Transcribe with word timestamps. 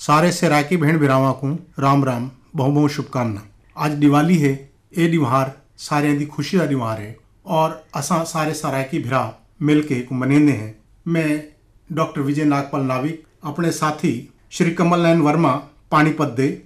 सारे 0.00 0.32
सराकी 0.32 0.76
भेण 0.76 0.98
भिरावां 0.98 1.32
को 1.32 1.66
राम 1.78 2.04
राम 2.04 2.30
बहुत 2.56 2.72
बहुत 2.74 2.90
शुभकामना 2.90 3.42
आज 3.76 3.90
दिवाली 3.90 4.36
है 4.38 4.52
ये 4.98 5.10
त्योहार 5.10 5.52
सारे 5.76 6.12
दी 6.12 6.26
खुशी 6.26 6.58
का 6.58 6.66
त्योहार 6.66 7.00
है 7.00 7.16
और 7.46 7.84
असा 7.94 8.24
सारे 8.24 8.54
सराकी 8.54 8.98
भिरा 8.98 9.38
मिल 9.62 9.82
के 9.82 10.06
मनेंदे 10.12 10.52
हैं। 10.52 10.78
मैं 11.08 11.44
डॉक्टर 11.92 12.20
विजय 12.20 12.44
नागपाल 12.44 12.80
नाविक, 12.80 13.26
अपने 13.44 13.70
साथी 13.70 14.32
श्री 14.50 14.70
कमल 14.70 15.00
नयन 15.00 15.20
वर्मा, 15.20 15.52
पानीपत 15.90 16.26
दे, 16.26 16.62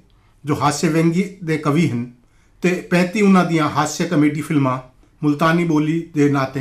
जो 0.46 0.54
हास्य 0.54 0.88
व्यंगी 0.88 1.22
दे 1.22 1.56
कवि 1.56 1.86
हैं, 1.86 2.18
ते 2.62 2.70
पैंती 2.90 3.20
उन्होंने 3.20 3.58
हास्य 3.58 4.04
कमेडी 4.04 4.42
फिल्मा 4.42 4.82
मुल्तानी 5.22 5.64
बोली 5.64 5.98
दे 6.14 6.30
नाते 6.30 6.60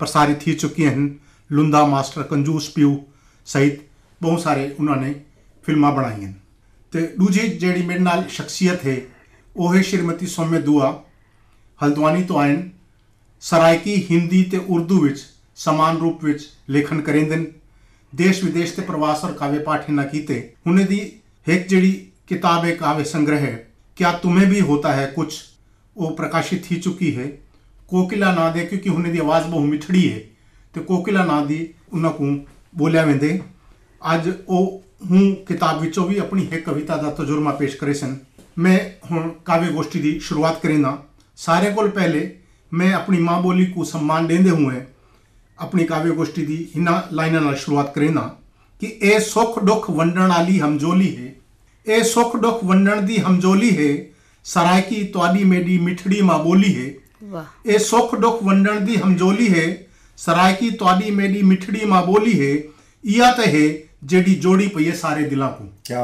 प्रसारित 0.00 0.46
ही 0.46 0.54
चुकी 0.54 0.82
हैं 0.82 1.20
लुंदा 1.50 1.86
मास्टर 1.86 2.22
कंजूस 2.22 2.68
प्यू 2.68 2.98
सहित 3.46 3.86
बहुत 4.20 4.42
सारे 4.42 4.68
उन्होंने 4.80 5.14
फिल्मा 5.64 5.90
बनाई 5.90 6.20
हैं। 6.20 6.32
तो 6.92 7.00
दूजी 7.18 7.48
जी 7.58 7.82
मेरे 7.82 8.00
नाल 8.00 8.24
शख्सियत 8.30 8.84
है 8.84 8.96
वो 9.56 9.68
है 9.68 9.82
श्रीमती 9.82 10.26
सौम्य 10.26 10.58
दुआ। 10.62 10.88
हल्द्वानी 11.80 12.24
तो 12.24 12.36
आए 12.36 12.56
सरायकी 13.42 13.94
हिंदी 14.02 14.42
तो 14.44 14.60
उर्दू 14.74 14.98
विच 15.00 15.18
समान 15.58 15.96
रूप 15.96 16.24
विच 16.24 16.42
लेखन 16.68 17.00
करेंदे 17.00 17.36
देश 18.12 18.42
विदेश 18.44 18.72
के 18.72 18.82
प्रवास 18.82 19.24
और 19.24 19.32
काव्य 19.32 19.58
पाठ 19.58 19.90
इन्हें 19.90 20.08
किते। 20.10 20.36
उन्हें 20.66 20.86
दी 20.88 21.00
एक 21.46 21.66
जड़ी 21.68 21.90
किताब 22.28 22.64
है 22.64 22.72
काव्य 22.76 23.04
संग्रह 23.04 23.38
है, 23.38 23.52
क्या 23.96 24.12
तुम्हें 24.18 24.48
भी 24.50 24.60
होता 24.60 24.92
है 24.92 25.06
कुछ? 25.08 25.42
वो 25.96 26.08
प्रकाशित 26.10 26.70
ही 26.70 26.76
चुकी 26.76 27.10
है। 27.12 27.26
कोकिला 27.88 28.32
ना 28.32 28.48
दे, 28.50 28.64
क्योंकि 28.64 28.90
उन्हें 28.90 29.20
आवाज़ 29.20 29.46
बहु 29.46 29.60
मिठड़ी 29.60 30.02
है। 30.02 30.18
तो 30.74 30.80
कोकिला 30.82 31.24
ना 31.24 31.40
दी, 31.44 31.60
उनकू 31.92 32.26
बोलिया 32.74 33.02
वेंदे। 33.02 33.40
अज 34.02 34.28
वो 34.48 34.60
हूँ 35.10 35.30
किताब 35.44 35.80
विचों 35.80 36.06
भी 36.08 36.16
अपनी 36.18 36.42
एक 36.54 36.64
कविता 36.66 36.96
का 36.96 37.10
तजुर्मा 37.14 37.50
पेश 37.50 37.74
करे 37.74 37.94
सन। 37.94 38.16
मैं 38.58 38.78
हूँ 39.10 39.22
काव्य 39.46 39.72
गोष्ठी 39.72 40.00
की 40.00 40.18
शुरुआत 40.20 40.60
करेंगे 40.62 40.90
सारे 41.38 41.70
को 41.72 41.88
पहले 41.90 42.30
मैं 42.72 42.92
अपनी 42.92 43.18
माँ 43.18 43.40
बोली 43.42 43.66
को 43.66 43.84
सम्मान 43.84 44.26
देंदे 44.26 44.50
हुए 44.50 44.82
अपनी 45.58 45.84
काव्य 45.84 46.10
गोष्ठी 46.10 46.42
की 46.42 46.56
इन 46.76 46.88
लाइनों 47.12 47.54
शुरुआत 47.56 47.92
करेंगे 47.94 48.20
कि 48.82 48.98
ए 49.04 49.18
सुख 49.20 49.58
दुख 49.64 49.88
वंडन 49.90 50.30
आली 50.30 50.58
हमजोली 50.58 51.08
है। 51.08 51.36
ए 51.86 52.02
सुख 52.04 52.36
दुख 52.36 52.64
वंडन 52.64 53.04
दी 53.06 53.16
हमजोली 53.18 53.70
है। 53.70 53.90
सरायकी 54.46 55.02
त्वाडी 55.04 55.44
मेडी 55.44 55.78
मिठड़ी 55.78 56.20
माँ 56.22 56.42
बोली 56.44 56.72
है। 56.72 56.86
वाह 57.22 57.70
ए 57.70 57.78
सुख 57.80 58.14
दुख 58.16 58.42
वंडण 58.42 58.80
दी 58.84 58.96
हमजोली 58.96 59.46
है 59.48 59.66
सराय 60.18 60.54
की 60.54 60.70
त्वाडी 60.76 61.10
मेरी 61.12 61.42
मिठड़ी 61.44 61.84
माँ 61.86 62.04
बोली 62.06 62.32
है 62.34 62.54
इया 63.04 63.30
त 63.32 63.48
है 63.48 63.66
जेडी 64.06 64.34
जोड़ी 64.38 64.66
पई 64.68 64.84
है 64.84 64.96
सारे 64.96 65.24
दिला 65.26 65.46
को 65.52 65.68
क्या 65.86 66.02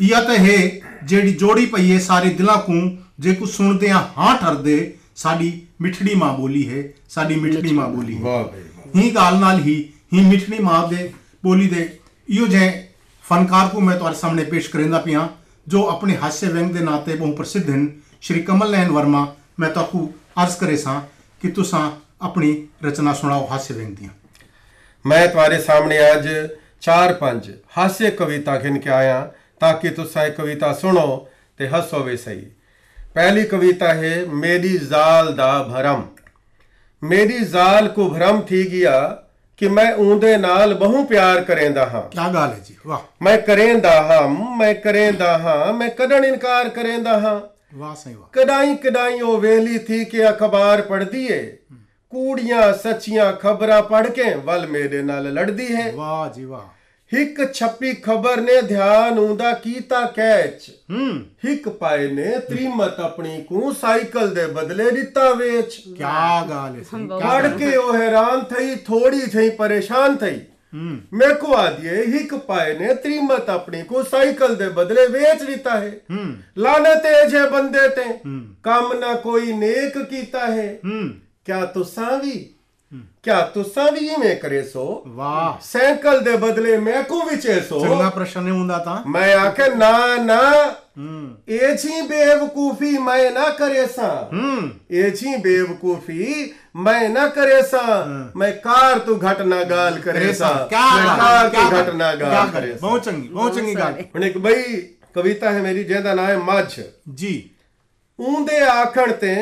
इया 0.00 0.20
त 0.20 0.38
है 0.40 0.58
जेडी 1.06 1.32
जोड़ी 1.36 1.66
पई 1.68 1.88
है 1.88 1.98
सारे 2.02 2.30
दिला 2.36 2.56
को 2.62 2.78
जेको 3.20 3.46
सुनदे 3.48 3.90
हाँ 3.90 4.38
ठरदे 4.38 4.78
ਸਾਡੀ 5.16 5.50
ਮਿੱਠੜੀ 5.80 6.14
ਮਾਂ 6.14 6.32
ਬੋਲੀ 6.32 6.68
ਹੈ 6.68 6.82
ਸਾਡੀ 7.08 7.34
ਮਿੱਠੜੀ 7.34 7.72
ਮਾਂ 7.72 7.88
ਬੋਲੀ 7.88 8.16
ਹੈ 8.16 8.20
ਵਾਹ 8.22 8.44
ਬਈ 8.44 9.00
ਹੀ 9.00 9.10
ਗਾਲ 9.14 9.38
ਨਾਲ 9.38 9.60
ਹੀ 9.60 9.74
ਹੀ 10.14 10.20
ਮਿੱਠੜੀ 10.24 10.58
ਮਾਂ 10.58 10.86
ਦੇ 10.88 11.10
ਬੋਲੀ 11.44 11.66
ਦੇ 11.68 11.88
ਇਹੋ 12.28 12.46
ਜੇ 12.46 12.68
ਫਨਕਾਰ 13.24 13.72
ਨੂੰ 13.74 13.82
ਮੈਂ 13.84 13.96
ਤੁਹਾਡੇ 13.96 14.16
ਸਾਹਮਣੇ 14.16 14.44
ਪੇਸ਼ 14.44 14.68
ਕਰੇਂਦਾ 14.70 14.98
ਪਿਆ 14.98 15.28
ਜੋ 15.66 15.82
ਆਪਣੇ 15.88 16.16
ਹਾਸੇ 16.16 16.46
ਵਿਅੰਗ 16.46 16.70
ਦੇ 16.72 16.80
ਨਾਤੇ 16.80 17.14
ਬਹੁਤ 17.14 17.36
ਪ੍ਰਸਿੱਧ 17.36 17.70
ਹਨ 17.70 17.88
ਸ਼੍ਰੀ 18.20 18.42
ਕਮਲ 18.42 18.70
ਨੈਨ 18.70 18.90
ਵਰਮਾ 18.90 19.26
ਮੈਂ 19.60 19.70
ਤੁਹਾਨੂੰ 19.70 20.08
अर्ज 20.38 20.54
करे 20.54 20.76
सा 20.76 20.92
कि 21.42 21.48
तुसा 21.48 21.78
अपनी 22.22 22.50
रचना 22.84 23.12
सुनाओ 23.12 23.46
हास्य 23.46 23.74
व्यंग 23.74 23.96
दिया 23.96 24.10
मैं 25.04 25.28
तुम्हारे 25.28 25.58
सामने 25.58 25.98
आज 25.98 26.28
चार 26.82 27.12
पंज 27.12 27.50
हास्य 27.76 28.10
कविता 28.10 28.56
खिन 28.58 28.76
के 28.78 28.90
आया 28.90 29.20
ताकि 29.60 29.90
तुसा 29.90 30.28
कविता 30.28 30.72
सुनो 30.72 31.08
ਤੇ 31.56 31.68
ਹੱਸੋ 31.68 31.98
ਵੇ 31.98 32.16
ਸਹੀ। 32.16 32.50
ਪਹਿਲੀ 33.14 33.44
ਕਵਿਤਾ 33.44 33.94
ਹੈ 33.94 34.24
ਮੇਰੀ 34.28 34.78
ਜ਼ਾਲ 34.78 35.32
ਦਾ 35.34 35.62
ਭਰਮ। 35.62 36.02
ਮੇਰੀ 37.02 37.38
ਜ਼ਾਲ 37.38 37.88
ਕੋ 37.88 38.08
ਭਰਮ 38.08 38.40
ਥੀ 38.40 38.72
ਗਿਆ 38.72 39.22
ਕਿ 39.56 39.68
ਮੈਂ 39.68 39.94
ਉਹਦੇ 39.94 40.36
ਨਾਲ 40.36 40.74
ਬਹੁ 40.74 41.04
ਪਿਆਰ 41.04 41.40
ਕਰੇਂਦਾ 41.40 41.86
ਹਾਂ। 41.86 42.02
ਕੀ 42.02 42.34
ਗੱਲ 42.34 42.52
ਹੈ 42.52 42.58
ਜੀ 42.64 42.76
ਵਾਹ। 42.86 43.24
ਮੈਂ 43.24 43.38
ਕਰੇਂਦਾ 43.38 44.02
ਹਾਂ 44.02 44.28
ਮੈਂ 44.28 44.74
ਕਰੇਂਦਾ 44.74 45.38
ਹਾਂ 45.38 45.72
ਮੈਂ 45.72 45.88
ਕਦਣ 45.88 46.24
ਇਨਕਾਰ 46.24 46.68
ਕਰੇਂਦਾ 46.68 47.20
ਹਾਂ? 47.20 47.40
ਵਾਹ 47.74 47.94
ਸਹੀ 47.94 48.14
ਵਾਹ। 48.14 48.28
ਕਦਾਈ 48.32 48.74
ਕਦਾਈ 48.74 49.20
ਉਹ 49.20 49.40
ਵੇਲੀ 49.40 49.78
ਥੀ 49.78 50.04
ਕਿ 50.04 50.30
ਅਖਬਾਰ 50.30 50.82
ਪੜਦੀ 50.82 51.26
ਏ। 51.26 51.58
ਕੂੜੀਆਂ 52.10 52.72
ਸੱਚੀਆਂ 52.72 53.32
ਖਬਰਾਂ 53.32 53.82
ਪੜ 53.82 54.06
ਕੇ 54.06 54.34
ਵੱਲ 54.34 54.66
ਮੇਰੇ 54.66 55.02
ਨਾਲ 55.02 55.32
ਲੜਦੀ 55.32 55.74
ਹੈ 55.74 55.92
ਵਾਹ 55.92 56.32
ਜੀ 56.32 56.44
ਵਾਹ। 56.44 56.78
ਹਿੱਕ 57.14 57.52
ਛੱਪੀ 57.52 57.92
ਖਬਰ 57.94 58.40
ਨੇ 58.40 58.62
ਧਿਆਨ 58.62 59.18
ਉਂਦਾ 59.18 59.52
ਕੀਤਾ 59.52 60.04
ਕੈਚ। 60.06 60.70
ਹੂੰ। 60.90 61.24
ਹਿੱਕ 61.48 61.68
ਪਾਏ 61.68 62.08
ਨੇ 62.08 62.38
ਤ੍ਰੀਮਤ 62.38 63.00
ਆਪਣੀ 63.00 63.42
ਕੂ 63.42 63.72
ਸਾਈਕਲ 63.72 64.34
ਦੇ 64.34 64.46
ਬਦਲੇ 64.46 64.90
ਦਿੱਤਾ 64.90 65.32
ਵੇਚ। 65.34 65.74
ਕੀ 65.76 66.02
ਗੱਲ 66.50 66.76
ਹੈ 66.76 66.82
ਪੜ 67.20 67.58
ਕੇ 67.58 67.76
ਉਹ 67.76 67.94
ਹੈਰਾਨ 67.94 68.44
ਥਈ 68.44 68.74
ਥੋੜੀ 68.74 69.20
ਥਈ 69.20 69.50
ਪਰੇਸ਼ਾਨ 69.50 70.16
ਥਈ। 70.16 70.40
ਹੂੰ 70.73 70.99
ਮੇਰੇ 71.13 71.33
ਕੋ 71.33 71.53
ਆਦੀਏ 71.53 72.05
ਹਿੱਕ 72.05 72.35
ਪਾਏ 72.35 72.73
ਨੇ 72.73 72.93
ਤ੍ਰੀਮਤ 72.93 73.49
ਆਪਣੀ 73.49 73.81
ਕੋ 73.81 74.03
ਸਾਈਕਲ 74.03 74.55
ਦੇ 74.55 74.69
ਬਦਲੇ 74.69 75.07
ਵੇਚ 75.07 75.43
ਦਿੱਤਾ 75.43 75.79
ਹੈ 75.79 75.91
ਹੂੰ 76.11 76.37
ਲਾਨਤ 76.57 77.05
ਹੈ 77.05 77.25
ਜੇ 77.25 77.47
ਬੰਦੇ 77.49 77.87
ਤੇ 77.87 78.03
ਹੂੰ 78.03 78.41
ਕੰਮ 78.63 78.93
ਨਾ 78.93 79.13
ਕੋਈ 79.13 79.53
ਨੇਕ 79.53 79.97
ਕੀਤਾ 79.97 80.47
ਹੈ 80.47 80.73
ਹੂੰ 80.85 81.09
ਕਿਆ 81.45 81.65
ਤੁਸਾਂ 81.65 82.17
ਵੀ 82.17 82.49
क्या 82.94 83.40
तुसा 83.40 83.90
भी 83.90 84.16
में 84.16 84.40
करे 84.40 84.62
सो? 84.62 85.04
वाह। 85.06 85.64
सैकल 85.64 86.20
दे 86.20 86.36
बदले 86.36 86.78
मैं 86.78 87.04
को 87.04 87.22
भी 87.22 87.36
सो? 87.36 87.80
चंगा 87.80 88.08
प्रश्न 88.08 88.40
नहीं 88.40 88.58
हुंदा 88.58 88.78
था 88.78 89.04
मैं 89.06 89.34
आके 89.34 89.74
ना 89.74 90.16
ना। 90.16 90.76
हम्म। 90.98 91.54
एछी 91.54 92.02
बेवकूफ़ी 92.02 92.98
मैं 92.98 93.30
ना 93.30 93.48
करे 93.48 93.86
सा। 93.86 94.30
हम्म। 94.32 94.96
एछी 94.96 95.36
बेवकूफ़ी 95.36 96.54
मैं 96.76 97.08
ना 97.08 97.28
करे 97.28 97.62
सा। 97.62 98.04
हम्म। 98.04 98.40
मैं 98.40 98.58
कार 98.58 98.98
तू 98.98 99.14
घट 99.16 99.40
ना 99.40 99.62
गाल 99.64 99.98
करे 99.98 100.34
सा। 100.34 100.48
क्या 100.48 101.16
कार 101.16 101.48
तू 101.48 101.76
घट 101.76 101.94
ना 101.94 102.14
गाल 102.14 102.50
करे 102.50 102.78
बहुत 102.82 103.04
चंगी 103.04 103.28
बहुत 103.28 103.56
चंगी 103.56 103.74
गाल। 103.74 104.22
एक 104.24 104.38
बई 104.38 104.62
कविता 105.14 105.50
है 105.50 105.60
मेरी 105.60 105.84
जेदा 105.84 106.14
ना 106.14 106.22
है 106.22 106.36
माझ 106.36 106.80
जी। 107.08 107.54
ਉਹਦੇ 108.20 108.60
ਆਖਣ 108.60 109.12
ਤੇ 109.12 109.34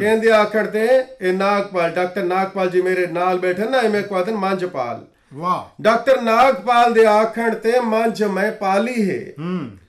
ਕਹਿੰਦੇ 0.00 0.32
ਆਖਣ 0.32 0.66
ਤੇ 0.66 0.88
ਇਹ 1.20 1.32
ਨਾਗਪਾਲ 1.32 1.90
ਡਾਕਟਰ 1.90 2.22
ਨਾਗਪਾਲ 2.22 2.70
ਜੀ 2.70 2.82
ਮੇਰੇ 2.82 3.06
ਨਾਲ 3.06 3.38
ਬੈਠੇ 3.38 3.64
ਨਾ 3.64 3.82
ਮੈਂ 3.82 4.02
ਕਹਤਨ 4.02 4.34
ਮੰਜਪਾਲ 4.34 5.06
ਵਾਹ। 5.34 5.82
ਡਾਕਟਰ 5.82 6.20
ਨਾਗਪਾਲ 6.22 6.92
ਦੇ 6.92 7.06
ਆਖਣ 7.06 7.54
ਤੇ 7.54 7.80
ਮੰਜ 7.80 8.22
ਮੈਂ 8.24 8.52
ਪਾਲੀ 8.52 9.10
ਹੈ। 9.10 9.24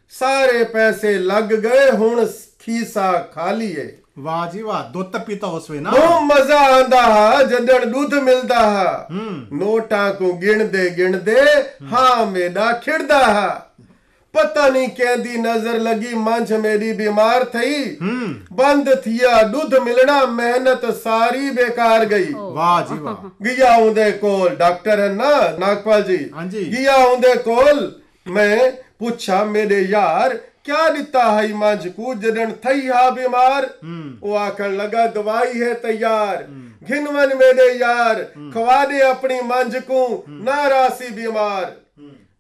ਸਾਰੇ 0.09 0.63
ਪੈਸੇ 0.63 1.17
ਲੱਗ 1.17 1.43
ਗਏ 1.43 1.91
ਹੁਣ 1.91 2.25
ਖੀਸਾ 2.59 3.11
ਖਾਲੀ 3.11 3.79
ਹੈ 3.79 3.87
ਵਾਹ 4.19 4.51
ਜੀ 4.51 4.61
ਵਾਹ 4.61 4.89
ਦੁੱਧ 4.89 5.17
ਪੀਤਾ 5.17 5.47
ਉਸਵੇ 5.47 5.79
ਨਾ। 5.79 5.89
ਉਹ 5.89 6.21
ਮਜ਼ਾ 6.21 6.59
ਆਂਦਾ 6.59 7.01
ਹਾ 7.01 7.43
ਜਦੋਂ 7.43 7.79
ਦੁੱਧ 7.79 8.13
ਮਿਲਦਾ 8.13 8.59
ਹਾ। 8.59 9.07
ਨੋਟਾਂ 9.53 10.13
ਕੋ 10.13 10.33
ਗਿਣਦੇ 10.33 10.89
ਗਿਣਦੇ 10.89 11.35
ਹਾਂ। 11.93 12.25
ਮੇਡਾ 12.25 12.71
ਖਿੜਦਾ 12.71 13.23
ਹਾ। 13.23 13.67
પતા 14.35 14.67
નહીં 14.67 14.91
કેદી 14.91 15.37
નજર 15.37 15.79
લગી 15.79 16.19
માંજ 16.25 16.51
મેરી 16.57 16.93
બીમાર 16.93 17.39
થઈ 17.53 17.79
બંધ 18.51 18.91
થયા 19.05 19.41
દૂધ 19.47 19.75
મિલણા 19.79 20.19
મહેનત 20.35 20.85
સારી 20.99 21.49
બેકાર 21.51 22.05
ગઈ 22.05 22.29
વાહ 22.53 22.77
જી 22.83 22.99
વાહ 22.99 23.15
ગયા 23.41 23.73
ਹੁੰਦੇ 23.75 24.11
ਕੋਲ 24.21 24.55
ਡਾਕਟਰ 24.55 24.99
ਹੈ 24.99 25.09
ਨਾ 25.15 25.33
ਨਾਗਪਾਲ 25.59 26.03
ਜੀ? 26.03 26.17
ਗਿਆ 26.71 26.97
ਹੁੰਦੇ 26.97 27.33
ਕੋਲ 27.43 27.91
ਮੈਂ 28.27 28.71
ਪੁੱਛਾ 28.99 29.43
ਮੇਰੇ 29.43 29.81
ਯਾਰ 29.81 30.37
ਕਿਆ 30.63 30.87
ਦਿੱਤਾ 30.89 31.23
ਹੈ 31.31 31.47
ਮੰਜ 31.55 31.87
ਕੋ 31.87 32.13
ਜਦਨ 32.15 32.51
ਥਈ 32.63 32.89
ਹਾ 32.89 33.09
ਬਿਮਾਰ? 33.09 33.67
ਉਹ 34.23 34.37
ਆਖਣ 34.37 34.75
ਲਗਾ 34.77 35.05
ਦਵਾਈ 35.07 35.61
ਹੈ 35.61 35.73
ਤਿਆਰ। 35.83 36.43
ਘਿਨਵਨ 36.89 37.35
ਮੇਰੇ 37.35 37.71
ਯਾਰ 37.77 38.23
ਖਵਾ 38.53 38.83
ਦੇ 38.85 39.01
ਆਪਣੀ 39.01 39.39
ਮੰਜ 39.45 39.77
ਕੋ 39.77 40.23
ਨਾ 40.29 40.69
ਰਾਸੀ 40.69 41.09
ਬਿਮਾਰ। 41.13 41.71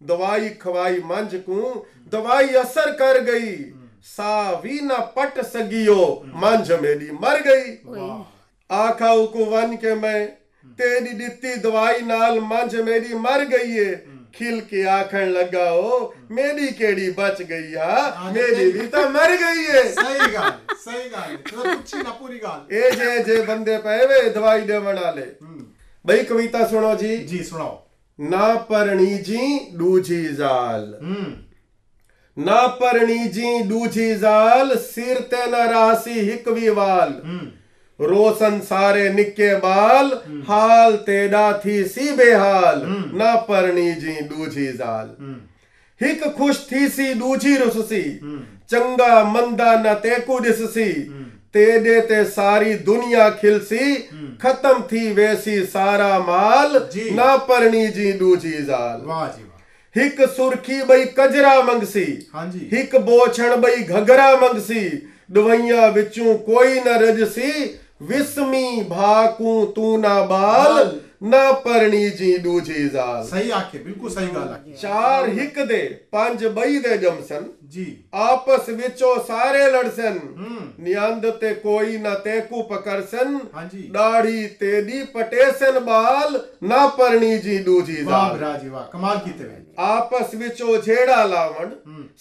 ਦਵਾਈ 0.01 0.49
ਖਵਾਈ 0.49 0.99
ਮੰਝ 0.99 1.35
ਕੂ 1.35 1.85
ਦਵਾਈ 2.07 2.47
ਅਸਰ 2.61 2.91
ਕਰ 2.91 3.19
ਗਈ। 3.21 3.71
ਸਾ 4.15 4.59
ਵੀ 4.63 4.79
ਨਾ 4.81 4.95
ਪਟ 5.15 5.41
ਸਗਿਓ 5.45 5.97
ਮੰਝ 6.35 6.71
ਮੇਰੀ 6.71 7.09
ਮਰ 7.11 7.41
ਗਈ। 7.41 7.75
ਆਖਾ 8.69 9.15
ਕੋ 9.25 9.45
ਵਨ 9.45 9.75
ਕੇ 9.75 9.93
ਮੈਂ 9.95 10.27
ਤੇਰੀ 10.77 11.13
ਦਿੱਤੀ 11.17 11.53
ਦਵਾਈ 11.55 12.01
ਨਾਲ 12.01 12.39
ਮੰਝ 12.41 12.75
ਮੇਰੀ 12.75 13.13
ਮਰ 13.17 13.45
ਗਈ 13.45 13.77
ਏ 13.79 13.95
ਖਿਲ 14.33 14.59
ਕੇ 14.61 14.83
ਆਖਣ 14.87 15.31
ਲੱਗਾ 15.31 15.69
ਉਹ 15.71 16.13
ਮੇਰੀ 16.31 16.67
ਕਿਹੜੀ 16.67 17.09
ਬਚ 17.09 17.41
ਗਈ 17.41 17.73
ਆ? 17.73 18.31
ਮੇਰੀ 18.33 18.71
ਵੀ 18.71 18.85
ਤਾਂ 18.87 19.09
ਮਰ 19.09 19.35
ਗਈ 19.37 19.65
ਏ 19.77 19.83
ਸਹੀ 19.83 20.33
ਗੱਲ 20.33 20.51
ਸਹੀ 20.83 21.09
ਗੱਲ 21.11 21.35
ਤੇ 21.37 21.55
ਪੁੱਛੀ 21.69 21.97
ਨਾ 21.97 22.09
ਪੂਰੀ 22.11 22.39
ਗੱਲ। 22.43 22.73
ਇਹ 22.73 22.91
ਜੇ 22.91 23.23
ਜੇ 23.23 23.41
ਬੰਦੇ 23.41 23.77
ਪਏ 23.77 24.05
ਵੇ 24.07 24.29
ਦਵਾਈ 24.29 24.61
ਦੇਵਣ 24.61 24.99
ਵਾਲੇ। 24.99 25.25
ਬਈ 26.05 26.23
ਕਵਿਤਾ 26.23 26.65
ਸੁਣੋ 26.67 26.93
ਜੀ। 26.95 27.17
ਜੀ 27.17 27.43
ਸੁਣਾਓ। 27.43 27.81
ना 28.19 28.55
परणीजी 28.55 29.59
दूजी 29.73 30.23
जाल। 30.23 30.97
हम्म। 31.01 32.43
ना 32.43 32.67
परणीजी 32.67 33.63
दूजी 33.63 34.15
जाल 34.15 34.75
सिर 34.75 35.19
ते 35.19 35.47
न 35.47 35.55
रासी 35.55 36.19
हिकवी 36.19 36.69
वाल। 36.69 37.21
हम्म। 37.25 37.47
रोशन 38.05 38.59
सारे 38.59 39.13
निके 39.13 39.55
बाल 39.55 40.21
हम्म। 40.27 40.41
हाल 40.41 40.95
तेडा 40.95 41.61
थी 41.65 41.83
सी 41.83 42.15
बेहाल। 42.15 42.81
ना 43.13 43.35
परणीजी 43.35 44.21
दूजी 44.21 44.67
जाल। 44.67 45.09
हिक 46.01 46.23
खुश 46.23 46.67
थी 46.71 46.89
सी 46.89 47.13
दूजी 47.13 47.57
रुससी। 47.57 48.19
चंगा 48.69 49.23
मंदा 49.23 49.75
न 49.75 49.93
ते 49.93 50.19
को 50.19 50.39
तेॾे 51.53 51.99
ते 52.01 52.23
सारी 52.25 52.73
दुनिया 52.87 53.29
खिलसी 53.29 53.95
खत्म 54.41 54.81
थी 54.91 55.11
वैसी 55.13 55.59
सारा 55.65 56.17
माल 56.19 56.75
ना 57.15 57.35
परनी 57.49 57.87
जी 57.87 58.11
दूजी 58.13 58.51
जाल 58.65 59.01
वाह 59.05 59.25
जी 59.27 59.49
हिक 59.95 60.21
सुर्खी 60.35 60.81
बई 60.83 61.05
कजरा 61.17 61.61
मंगसी 61.63 62.05
हाँ 62.33 62.45
जी। 62.51 62.69
हिक 62.73 62.95
बोछण 63.05 63.55
बई 63.61 63.83
घगरा 63.83 64.31
मंगसी 64.41 64.83
दवैया 65.31 65.87
विचू 65.87 66.33
कोई 66.45 66.79
न 66.79 66.97
रजसी 67.01 67.51
विस्मी 68.09 68.81
भाकू 68.89 69.65
तू 69.75 69.97
ना 69.97 70.21
बाल। 70.25 70.99
बाल। 71.21 71.29
ना 71.31 71.51
परणी 71.65 72.09
जी 72.19 72.35
दूजी 72.43 72.87
जाल 72.89 73.23
सही 73.29 73.51
आखे 73.51 73.77
बिल्कुल 73.83 74.09
सही 74.11 74.27
गाल 74.27 74.47
आखे 74.53 74.73
चार 74.81 75.29
हिक 75.39 75.59
दे 75.67 75.77
पंज 76.15 76.43
बई 76.55 76.79
दे 76.85 76.97
जमसन 76.97 77.45
जी 77.73 77.85
आपस 78.27 78.69
विचो 78.79 79.13
सारे 79.27 79.65
लड़सन 79.71 80.17
हम्म 80.37 80.83
नियंद 80.85 81.25
ते 81.41 81.53
कोई 81.65 81.97
न 82.05 82.13
तेकू 82.25 82.61
पकड़सन 82.71 83.39
हाँ 83.55 83.65
जी 83.73 83.81
दाढ़ी 83.97 84.45
तेदी 84.63 85.03
पटेसन 85.15 85.79
बाल 85.85 86.39
ना 86.73 86.85
परणी 86.99 87.37
जी 87.45 87.57
दूजी 87.69 88.01
वाह 88.03 88.27
जाल 88.27 88.37
भरा 88.37 88.53
जी 88.63 88.69
वाह 88.69 88.83
कमाल 88.93 89.17
कीते 89.25 89.43
वे 89.43 89.59
आपस 89.91 90.35
विचो 90.41 90.77
झेड़ा 90.81 91.23
लावण 91.25 91.69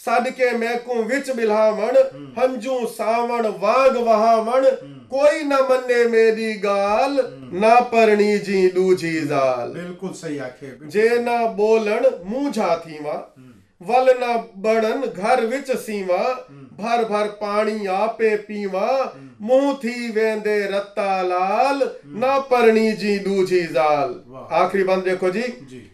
सदके 0.05 0.51
मैकू 0.59 1.03
विच 1.13 1.31
बिल्हावण 1.37 1.97
हंजू 2.39 2.85
सावण 2.99 3.47
वाग 3.63 3.97
वहावण 4.07 4.67
कोई 5.13 5.43
न 5.43 5.59
मन्ने 5.71 6.05
मेरी 6.09 6.53
गाल 6.61 7.19
ना 7.55 7.75
परणी 7.93 8.39
जी 8.39 8.67
दूजी 8.71 9.21
जाल। 9.27 9.73
बिल्कुल 9.73 10.11
सही 10.15 10.39
आखे। 10.39 10.73
जे 10.89 11.09
न 11.21 11.47
बोलण 11.57 12.07
मूंझा 12.27 12.77
थीवा 12.87 13.15
वल 13.81 14.09
न 14.19 14.37
बणन 14.63 15.07
घर 15.07 15.45
विच 15.47 15.71
सीवा 15.79 16.23
भर 16.81 17.05
भर 17.05 17.27
पाणी 17.41 17.87
आपे 17.89 18.35
पीवा 18.49 18.89
मुँह 19.43 19.73
थी 19.85 20.11
वेंदे 20.13 20.59
रत्ता 20.73 21.21
लाल 21.23 21.83
ना 22.17 22.39
परणी 22.51 22.91
जी 22.93 23.19
दूजी 23.19 23.63
जाल। 23.69 24.15
आखिरी 24.53 24.85
बंद 24.85 25.05
देखो 25.05 25.31
जी। 25.31 25.43
जी। 25.71 25.87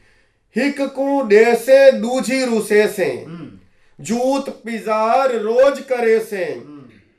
हिक 0.56 0.80
कू 0.96 1.20
ॾेसे 1.28 1.90
दूजी 1.92 2.44
रूसे 2.44 2.86
से 2.88 3.10
हम्म। 3.26 3.50
जूत 3.98 4.48
पिजार 4.64 5.34
रोज 5.40 5.80
करे 5.88 6.18
से 6.22 6.44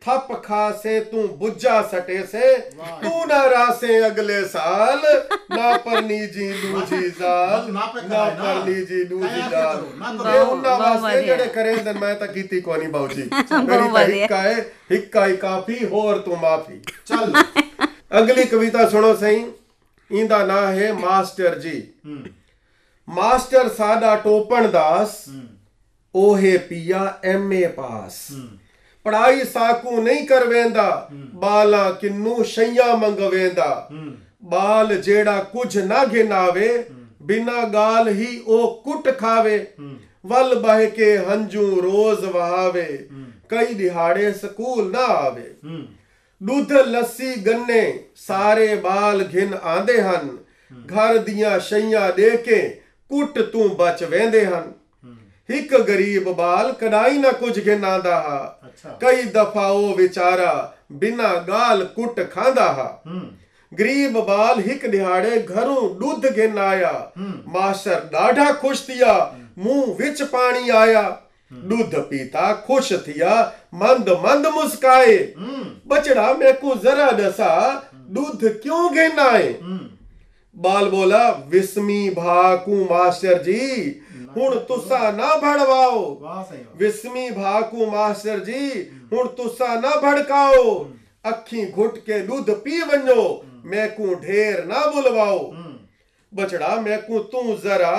थप 0.07 0.27
खा 0.45 0.69
से 0.71 0.99
तू 0.99 1.27
बुझा 1.37 1.81
सटे 1.81 2.21
से 2.23 2.57
तू 3.03 3.25
ना 3.25 3.43
रासे 3.45 3.97
अगले 4.03 4.41
साल। 4.43 5.01
ना 5.51 5.75
पर 5.77 6.01
नीजी 6.03 6.47
लूजी 6.53 7.09
जाल 7.09 7.71
ना 7.71 7.85
पर 7.85 8.63
नीजी 8.67 9.03
लूजी 9.03 9.41
जाल। 9.49 9.77
ये 10.27 10.39
उन्ना 10.41 10.75
वास्ते 10.77 11.25
जड़े 11.27 11.45
करे 11.47 11.75
दन 11.77 11.97
मैं 11.97 12.19
तक 12.19 12.33
कीती 12.33 12.61
कोनी 12.61 12.87
बाऊजी। 12.87 13.21
मेरी 13.51 13.87
तो 13.87 13.93
तरीका 13.97 14.41
है 14.41 14.59
हिक्का 14.91 15.25
ही 15.25 15.37
काफ़ी 15.37 15.83
होर 15.85 16.17
तू 16.17 16.35
माफ़ी। 16.35 16.81
चल। 17.07 17.33
अगली 18.11 18.45
कविता 18.45 18.89
सुनो 18.89 19.13
सही। 19.15 19.45
इंदा 20.11 20.45
ना 20.45 20.59
है 20.69 20.91
मास्टर 21.01 21.57
जी। 21.59 21.77
मास्टर 23.07 23.67
साडा 23.67 24.15
टोपन 24.15 24.67
दास 24.67 25.25
ओहे 26.15 26.57
पिया 26.57 27.21
एमए 27.25 27.65
पास। 27.79 28.27
पढ़ाई 29.07 29.43
साकू 29.47 30.01
नहीं 30.01 30.25
कर 30.27 30.47
वेंदा 30.47 30.89
बाला 31.41 31.89
किन्नू 32.01 32.43
शैया 32.53 32.95
मंग 32.97 33.19
वेंदा 33.33 33.69
बाल 34.51 34.95
जेड़ा 35.01 35.37
कुछ 35.51 35.77
ना 35.85 36.03
गिनावे 36.13 36.69
बिना 37.27 37.61
गाल 37.69 38.07
ही 38.15 38.27
ओ 38.47 38.65
कुट 38.85 39.07
खावे 39.19 39.57
वल 40.25 40.53
बह 40.61 40.85
के 40.97 41.11
हंजू 41.27 41.67
रोज 41.81 42.23
वहावे 42.35 42.85
कई 43.51 43.73
दिहाड़े 43.73 44.31
स्कूल 44.33 44.91
ना 44.91 45.05
आवे 45.13 45.47
दूध 46.41 46.71
लस्सी 46.87 47.33
गन्ने 47.43 47.83
सारे 48.17 48.75
बाल 48.83 49.23
घिन 49.23 49.53
आंदे 49.75 49.99
हन 50.07 50.37
घर 50.71 51.17
दियां 51.29 51.59
शैया 51.69 52.09
दे 52.17 52.35
के 52.47 52.61
कुट 53.11 53.39
तू 53.53 53.69
बच 53.79 54.03
वेंदे 54.11 54.43
हन 54.45 54.73
हिक 55.49 55.73
गरीब 55.87 56.23
बाल 56.37 56.71
कदाई 56.81 57.17
न 57.17 57.31
कुछ 57.31 57.59
घिनांदा 57.59 58.15
हा। 58.15 58.37
अच्छा। 58.63 58.97
कई 59.01 59.23
दफ़ा 59.23 59.67
ओ 59.71 59.93
विचारा 59.95 60.53
बिना 60.91 61.33
गाल 61.49 61.83
कुट 61.95 62.19
खांदा 62.31 62.65
हा। 62.65 62.87
हम्म। 63.07 63.77
गरीब 63.77 64.17
बाल 64.17 64.59
हिक 64.59 64.89
दिहाड़े 64.91 65.39
घरों 65.41 65.87
दूध 65.99 66.25
घिन 66.25 66.57
आया 66.57 66.91
हम्म। 67.17 67.51
मास्टर 67.53 68.09
ॾाढा 68.15 68.51
खुश 68.53 68.85
थिया। 68.89 69.13
हम्म। 69.13 69.63
मुँह 69.63 69.95
विच 69.99 70.21
पाणी 70.21 70.69
आया। 70.69 71.01
दूध 71.51 71.95
पीता 72.09 72.53
खुश 72.67 72.91
थिया। 73.07 73.33
मंद 73.73 74.09
मंद 74.25 74.47
मुस्काए। 74.47 75.17
बचड़ा 75.87 76.33
मेरे 76.33 76.53
को 76.53 76.75
जरा 76.75 77.11
दसा 77.11 77.51
दूध 77.95 78.43
क्यों 78.61 78.93
घिन 78.93 79.19
आए 79.19 79.53
बाल 80.55 80.85
बोला 80.89 81.29
विस्मी 81.49 82.09
भाकू 82.09 82.83
मास्टर 82.83 83.41
जी 83.43 83.59
हूँ 84.27 84.53
तुसा 84.65 85.11
ना 85.11 85.35
भड़वाओ। 85.37 85.99
विस्मी 86.77 87.29
भाकू 87.31 87.85
मास्टर 87.91 88.39
जी 88.39 88.69
हूँ 89.13 89.27
तुसा 89.35 89.79
ना 89.79 89.95
भड़काओ। 90.01 90.73
अखी 91.25 91.65
घुट 91.65 91.97
के 91.99 92.19
दूध 92.19 92.49
पी 92.63 92.81
वनो 92.81 93.23
मैकू 93.65 94.13
ढेर 94.15 94.63
ना 94.65 94.85
बुलवाओ। 94.85 95.39
बछड़ा 96.31 96.75
मैकू 96.81 97.19
तू 97.25 97.55
जरा 97.57 97.95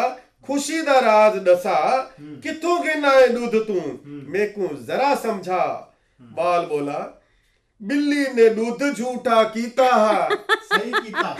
खुशी 0.47 0.83
दा 0.83 0.99
राज 1.01 1.37
दसा 1.45 1.79
कितों 2.17 2.81
गिना 2.83 3.11
है 3.11 3.29
दूध 3.29 3.55
तू? 3.67 3.81
मैकू 4.33 4.69
जरा 4.85 5.15
समझा। 5.15 5.65
बाल 6.21 6.65
बोला 6.67 6.99
ਬਾਲ 7.82 7.90
ਬੋਲਾ 7.90 7.94
ਬਿੱਲੀ 7.96 8.26
ਨੇ 8.34 8.50
ਦੁੱਧ 8.50 8.94
ਝੂਠਾ 8.98 9.44
ਕੀਤਾ 9.44 9.86
ਹੈ 9.86 10.30
सही 10.74 10.92
कीता 10.92 11.36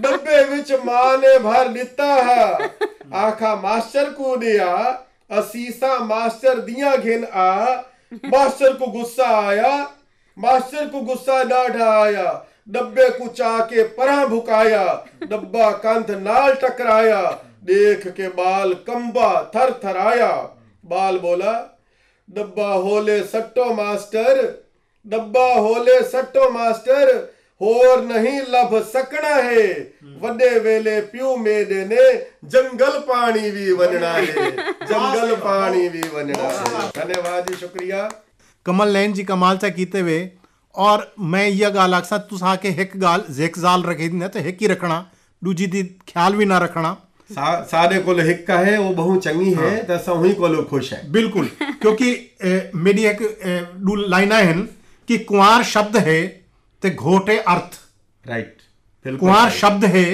ਡੱਬੇ 0.00 0.44
ਵਿੱਚ 0.44 0.72
ਮਾਂ 0.84 1.18
ਨੇ 1.18 1.38
ਭਰ 1.38 1.68
ਦਿੱਤਾ 1.68 2.22
ਹੈ 2.24 2.68
ਆਖਾ 3.14 3.54
ਮਾਸਟਰ 3.54 4.10
ਕੋ 4.10 4.36
ਦਿਆ 4.36 5.02
ਅਸੀਸਾ 5.38 5.98
ਮਾਸਟਰ 5.98 6.60
ਦੀਆਂ 6.60 6.96
ਘਿਨ 6.96 7.26
ਆ 7.32 7.84
ਮਾਸਟਰ 8.24 8.72
ਕੋ 8.72 8.86
ਗੁੱਸਾ 8.86 9.26
ਆਇਆ 9.38 9.86
ਮਾਸਟਰ 10.38 10.88
ਕੋ 10.88 11.00
ਗੁੱਸਾ 11.00 11.44
ਡਾਢਾ 11.44 11.90
ਆਇਆ 12.00 12.46
ਡੱਬੇ 12.68 13.08
ਕੋ 13.10 13.26
ਚਾ 13.26 13.58
ਕੇ 13.60 13.82
ਪਰਾਂ 13.82 14.26
ਭੁਕਾਇਆ 14.26 15.06
ਡੱਬਾ 15.26 15.70
ਕੰਧ 15.70 16.10
ਨਾਲ 16.10 16.54
ਟਕਰਾਇਆ 16.54 17.38
ਦੇਖ 17.64 18.08
ਕੇ 18.08 18.28
ਬਾਲ 18.28 18.74
ਕੰਬਾ 18.74 19.50
ਥਰ 19.54 19.70
ਥਰ 19.70 19.96
ਆਇਆ 19.96 20.48
ਬਾਲ 20.84 21.18
ਬੋਲਾ 21.18 21.68
ਡੱਬਾ 22.28 22.76
ਹੋਲੇ 22.76 23.22
ਸੱਟੋ 23.22 23.74
ਮਾਸਟਰ 23.74 24.54
ਡੱਬਾ 25.06 25.52
ਹੋਲੇ 25.54 26.00
ਸੱਟੋ 26.10 26.48
ਮਾਸਟਰ 26.50 27.14
ਹੋਰ 27.60 28.00
ਨਹੀਂ 28.02 28.40
ਲੱਭ 28.50 28.74
ਸਕਣਾ 28.92 29.34
ਹੈ 29.42 29.66
ਵੱਡੇ 30.18 30.48
ਵੇਲੇ 30.58 31.00
ਪਿਓ 31.02 31.36
ਮੇਦੇ 31.36 31.84
ਨੇ 31.84 31.96
ਜੰਗਲ 32.44 32.98
ਪਾਣੀ 33.00 33.50
ਵੀ 33.50 33.72
ਵੰਡਣਾ 33.72 34.12
ਹੈ 34.12 34.50
ਜੰਗਲ 34.88 35.34
ਪਾਣੀ 35.36 35.88
ਵੀ 35.88 36.02
ਵੰਡਣਾ 36.14 36.48
ਹੈ 36.50 36.90
ਧੰਨਵਾਦ 36.94 37.50
ਜੀ 37.50 37.56
ਸ਼ੁਕਰੀਆ 37.56 38.08
कमल 38.66 38.90
लैन 38.94 39.12
जी 39.12 39.22
कमाल 39.28 39.58
सा 39.60 39.68
कीते 39.76 40.00
हुए 40.00 40.16
और 40.74 41.02
मैं 41.28 41.44
यह 41.50 41.70
गाल 41.70 41.94
आखसा 41.98 42.16
तुस 42.24 42.42
आके 42.48 42.72
हिक 42.74 42.90
गाल 43.04 43.22
जेक 43.36 43.54
जाल 43.58 43.84
रखी 43.84 44.08
न 44.14 44.26
तो 44.34 44.42
हिक 44.44 44.58
ही 44.60 44.68
रखना 44.72 44.98
दूजी 45.42 45.68
दी 45.74 45.80
ख्याल 46.08 46.36
भी 46.40 46.48
ना 46.50 46.58
रखना 46.64 46.90
ਸਾ- 47.30 47.62
ਸਾਡੇ 47.70 47.98
ਕੋਲ 48.02 48.20
ਹਿੱਕ 48.22 48.50
ਹੈ 48.52 48.76
ਉਹ 48.78 48.92
ਬਹੁਤ 48.94 49.22
ਚੰਗੀ 49.24 49.54
ਹੈ 49.56 49.70
ਤਾਂ 49.88 49.98
ਸਹੀ 50.04 50.32
ਕੋਲ 50.34 50.56
ਖੁਸ਼ 50.66 50.92
ਹੈ 50.92 51.00
बिल्कुल 51.16 51.48
क्योंकि 51.78 52.10
ए, 52.44 52.52
मेरी 52.80 53.06
एक 53.06 53.22
ए, 53.22 53.56
दो 53.82 53.96
लाइना 54.08 54.40
हैं 54.42 54.56
कि 55.07 55.17
कुआर 55.25 55.63
शब्द 55.65 55.97
है 55.99 56.21
ते 56.83 56.89
घोटे 56.91 57.37
अर्थ। 57.39 57.79
राइट 58.25 58.57
कुंवर 59.05 59.49
शब्द 59.51 59.85
है 59.87 60.05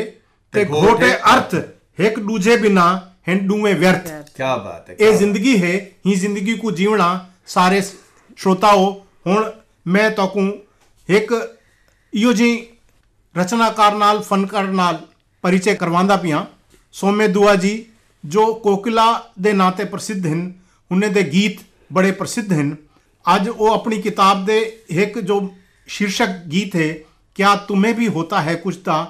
ते 0.54 0.66
घोटे 0.66 1.12
अर्थ। 1.12 1.56
एक 2.00 2.20
दूजे 2.22 2.58
बिना 2.58 2.88
हैं 3.28 3.38
डूमे 3.48 3.74
व्यर्थ। 3.76 4.08
क्या 4.36 4.56
बात 4.58 4.86
है 4.90 4.96
ये 5.02 5.14
ज़िंदगी 5.18 5.56
है 5.58 5.76
ही 6.06 6.16
ज़िंदगी 6.18 6.58
को 6.58 6.72
जीवना 6.74 7.08
सारे 7.48 7.82
श्रोताओं 7.82 8.86
हूँ 9.28 9.40
मैं 9.88 10.14
तो 10.16 10.26
एक 11.10 11.32
यो 12.14 12.34
जी 12.34 12.52
रचनाकार 13.36 13.96
नाल 13.98 14.20
फनकार 14.22 14.68
नाल 14.70 15.00
परिचय 15.44 15.76
करवांदा 15.76 16.16
पिया। 16.18 16.46
सोम्य 16.96 17.28
दुआ 17.30 17.56
जी 17.56 17.74
जो 18.24 18.54
कोकिला 18.64 19.06
दे 19.40 19.54
नाते 19.54 19.86
प्रसिद्ध 19.88 20.26
हैं 20.26 20.40
उन्हें 20.92 21.12
दे 21.14 21.24
गीत 21.26 21.60
बड़े 21.92 22.12
प्रसिद्ध 22.14 22.52
हैं 22.54 22.68
ਅੱਜ 23.26 23.50
ਉਹ 23.50 23.68
ਆਪਣੀ 23.70 24.02
ਕਿਤਾਬ 24.02 24.46
ਦੇ 24.46 24.60
ਇੱਕ 24.98 25.20
ਜੋ 25.20 25.42
ਸ਼ੀਰਸ਼ਕ 25.90 26.38
ਗੀਤ 26.52 26.76
ਹੈ 26.76 26.94
ਕਿਆ 27.36 27.56
ਤੁਮੇ 27.68 27.94
ਵੀ 27.94 28.08
ਹੋਤਾ 28.08 28.42
ਹੈ 28.42 28.54
ਕੁਝ 28.56 28.76
ਤਾਂ 28.78 29.06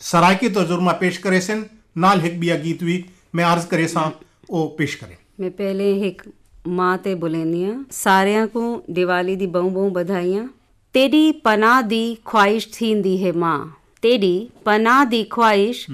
ਸਰਾਇਕੀ 0.00 0.48
ਤਜਰਬਾ 0.48 0.92
ਪੇਸ਼ 0.92 1.20
ਕਰੇ 1.20 1.40
ਸਨ 1.40 1.64
ਨਾਲ 1.98 2.24
ਇੱਕ 2.26 2.34
ਬਿਆ 2.34 2.56
ਗੀਤ 2.56 2.82
ਵੀ 2.82 3.02
ਮੈਂ 3.34 3.52
ਅਰਜ਼ 3.52 3.66
ਕਰੇ 3.66 3.86
ਸਾਂ 3.86 4.10
ਉਹ 4.50 4.68
ਪੇਸ਼ 4.78 4.96
ਕਰੇ 4.96 5.16
ਮੈਂ 5.40 5.50
ਪਹਿਲੇ 5.50 5.90
ਇੱਕ 6.08 6.22
ਮਾਂ 6.68 6.96
ਤੇ 6.98 7.14
ਬੁਲੇਨੀਆਂ 7.14 7.74
ਸਾਰਿਆਂ 7.90 8.46
ਕੋ 8.46 8.82
ਦੀਵਾਲੀ 8.90 9.36
ਦੀ 9.36 9.46
ਬਹੁ 9.46 9.70
ਬਹੁ 9.70 9.90
ਵਧਾਈਆਂ 9.90 10.46
ਤੇਰੀ 10.94 11.30
ਪਨਾਹ 11.32 11.82
ਦੀ 11.82 12.16
ਖੁਆਇਸ਼ 12.24 12.68
ਥੀਂਦੀ 12.72 13.24
ਹੈ 13.24 13.32
ਮਾਂ 13.32 13.58
ਤੇਰੀ 14.02 14.48
ਪਨਾਹ 14.64 15.04
ਦੀ 15.04 15.22
ਖੁਆਇਸ਼ 15.24 15.86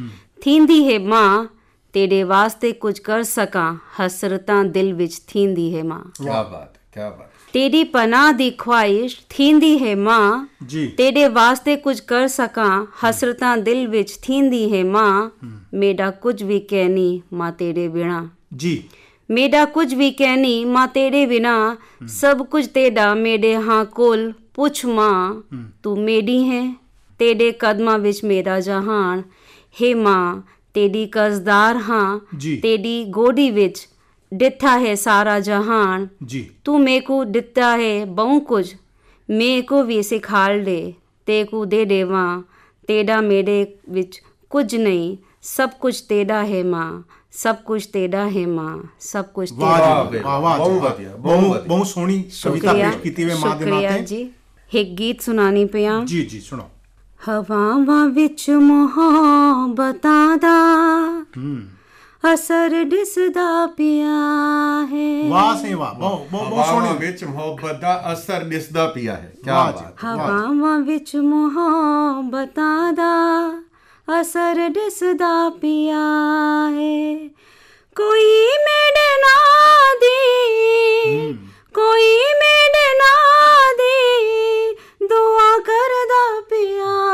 ਥੀਂਦੀ 0.42 0.82
ਹੈ 0.85 0.99
ਮਾਂ 0.99 1.46
ਤੇਰੇ 1.94 2.23
ਵਾਸਤੇ 2.23 2.73
ਕੁਝ 2.73 2.99
ਕਰ 3.00 3.23
ਸਕਾਂ 3.23 3.73
ਹਸਰਤਾਂ 4.00 4.64
ਦਿਲ 4.64 4.92
ਵਿੱਚ 4.94 5.20
ਥੀਂਦੀ 5.26 5.75
ਹੈ 5.76 5.82
ਮਾਂ 5.85 6.00
ਕੀ 6.18 6.25
ਬਾਤ 6.25 6.78
ਕੀ 6.92 7.00
ਬਾਤ 7.00 7.35
ਤੇਰੀ 7.56 7.84
ਪਨਾਹ 7.84 8.32
ਦੀ 8.32 8.50
ਖੁਆਇਸ਼ 8.50 9.16
ਥੀਂਦੀ 9.28 9.84
ਹੈ 9.84 9.96
ਮਾਂ। 9.96 10.48
ਜੀ। 10.66 10.86
ਤੇਰੇ 10.86 11.28
ਵਾਸਤੇ 11.28 11.76
ਕੁਝ 11.76 12.00
ਕਰ 12.00 12.28
ਸਕਾਂ 12.28 12.86
ਹਸਰਤਾਂ 13.04 13.56
ਦਿਲ 13.56 13.88
ਵਿੱਚ 13.88 14.18
ਥੀਂਦੀ 14.22 14.72
ਹੈ 14.72 14.84
ਮਾਂ। 14.84 15.30
ਮੇਰਾ 15.75 16.10
ਕੁਝ 16.10 16.42
ਵੀ 16.42 16.60
ਕਹਿਨੀ 16.60 17.22
ਮਾਂ 17.32 17.52
ਤੇਰੇ 17.52 17.88
ਬਿਨਾ। 17.88 18.28
ਜੀ। 18.56 18.82
ਮੇਰਾ 19.30 19.64
ਕੁਝ 19.64 19.94
ਵੀ 19.94 20.10
ਕਹਿਨੀ 20.10 20.64
ਮਾਂ 20.64 20.88
ਤੇਰੇ 20.88 21.26
ਬਿਨਾ। 21.26 21.76
ਸਭ 22.08 22.42
ਕੁਝ 22.46 22.66
ਤੇਰਾ 22.66 23.14
ਮੇਰੇ 23.14 23.56
ਹਾਂ 23.56 23.84
ਕੋਲ 23.84 24.32
ਪੁੱਛ 24.54 24.86
ਮਾਂ 24.86 25.42
ਤੂੰ 25.82 25.98
ਮੇਰੀ 25.98 26.50
ਹੈ। 26.50 26.75
ਤੇਰੇ 27.18 27.52
ਕਦਮਾਂ 27.52 27.98
ਵਿੱਚ 27.98 28.25
ਮੇਰਾ 28.25 28.60
ਜਹਾਨ। 28.60 29.22
ਹੈ 29.82 29.96
ਮਾਂ 29.96 30.42
ਤੇਰੀ 30.75 31.08
ਕਸਦਾਰ 31.12 31.76
ਹਾਂ। 31.76 32.20
ਤੇਰੀ 32.62 33.04
ਗੋਦੀ 33.04 33.50
ਵਿੱਚ 33.50 33.88
ਦਿੱਤਾ 34.35 34.78
ਹੈ 34.78 34.95
ਸਾਰਾ 34.95 35.40
ਜਹਾਨ। 35.40 36.09
ਜੀ। 36.25 36.50
ਤੂੰ 36.64 36.80
ਮੇਰੇ 36.80 37.00
ਕੋ 37.00 37.25
ਦਿੱਤਾ 37.25 37.76
ਹੈ 37.76 38.04
ਬਹੁ 38.04 38.40
ਕੁਝ। 38.40 38.75
ਮੇਰੇ 39.30 39.62
ਕੋ 39.62 39.83
ਵੀ 39.83 40.02
ਸਿਖਾਲ 40.02 40.64
ਦੇ 40.64 40.95
ਤੇ 41.26 41.45
ਕੋ 41.45 41.64
ਦੇ 41.64 41.85
ਦੇਵਾਂ। 41.85 42.42
ਤੇਰਾ 42.88 43.21
ਮੇਰੇ 43.21 43.66
ਵਿੱਚ 43.90 44.23
ਕੁਝ 44.50 44.76
ਨਹੀਂ। 44.76 45.16
ਸਭ 45.42 45.71
ਕੁਝ 45.80 46.00
ਤੇਰਾ 46.00 46.47
ਹੈ 46.47 46.64
ਮਾਂ। 46.64 47.02
ਸਭ 47.33 47.56
ਕੁਝ 47.56 47.87
ਤੇਰਾ 47.87 48.30
ਹੈ 48.30 48.47
ਮਾਂ। 48.47 48.83
ਸਭ 49.00 49.25
ਕੁਝ 49.25 49.52
ਵਾਹ 49.52 49.78
ਤੇਰਾ 49.78 50.11
ਜੀ 50.12 50.18
ਵਾਹ 50.18 50.40
ਵਾਹ 50.40 50.59
ਬਹੁਤ। 50.59 50.83
ਵਧੀਆ, 50.83 51.16
ਬਹੁਤ 51.16 51.66
ਬਹੁਤ 51.66 51.87
ਸੋਹਣੀ 51.87 52.25
ਕਵਿਤਾ 52.42 52.73
ਪੇਸ਼ 52.73 52.97
ਕੀਤੀ 52.97 53.25
ਵੇ 53.25 53.35
ਮਾਂ 53.35 53.56
ਦੇ 53.56 53.64
ਸ਼ੁਕਰੀਆ 53.64 53.90
ਨਾਤੇ 53.90 54.04
ਜੀ। 54.04 54.30
ਇੱਕ 54.75 54.90
ਗੀਤ 54.90 55.23
ਸੁਣਾਣੀ 55.23 55.64
ਪਿਆ। 55.64 56.02
ਜੀ 56.04 56.25
ਜੀ 56.25 56.40
ਸੁਣੋ 56.40 56.62
ਹਵਾਵਾਂ 57.28 58.06
ਵਿੱਚ 58.09 58.50
ਮੁਹੱਬਤਾਂ 58.50 60.37
ਦਾ 60.37 60.66
ਅਸਰ 61.23 61.75
ਦਿਸਦਾ 62.83 63.67
ਪਿਆ 63.67 64.07
ਹੈ 64.93 65.29
ਵਾਹ 65.29 65.57
ਸੇ 65.57 65.73
ਵਾਹ 65.73 65.93
ਬਹੁਤ 65.93 66.19
ਬਹੁਤ 66.19 66.50
ਬਹੁਤ 66.50 66.65
ਹਵਾਵਾਂ 66.65 66.88
ਸੋਹਣੀ 66.88 67.05
ਵਿੱਚ 67.05 67.23
ਮੁਹੱਬਤ 67.23 67.81
ਦਾ 67.81 68.13
ਅਸਰ 68.13 68.43
ਦਿਸਦਾ 68.43 68.88
ਪਿਆ 68.88 69.13
ਹੈ 69.15 69.33
ਕੀ 69.45 69.50
ਵਾਹ 69.50 69.71
ਜੀ। 69.71 69.83
ਬਾਤ 69.83 70.03
ਹੈ। 70.03 70.13
ਹਵਾਵਾਂ 70.13 70.79
ਵਿੱਚ 70.79 71.15
ਮੁਹੱਬਤਾਂ 71.15 72.93
ਦਾ 72.93 73.13
ਅਸਰ 74.21 74.69
ਦਿਸਦਾ 74.69 75.50
ਪਿਆ 75.50 76.00
ਹੈ 76.69 77.17
ਕੋਈ 77.95 78.45
ਮੇਰੇ 78.45 79.09
ਨਾਂ 79.21 79.95
ਦੀ 79.95 81.33
ਕੋਈ 81.73 82.17
ਮੇਰੇ 82.17 82.88
ਨਾਂ 82.97 83.73
ਦੀ 83.73 84.73
ਦੁਆ 85.07 85.57
ਕਰਦਾ 85.57 86.41
ਪਿਆ 86.50 87.04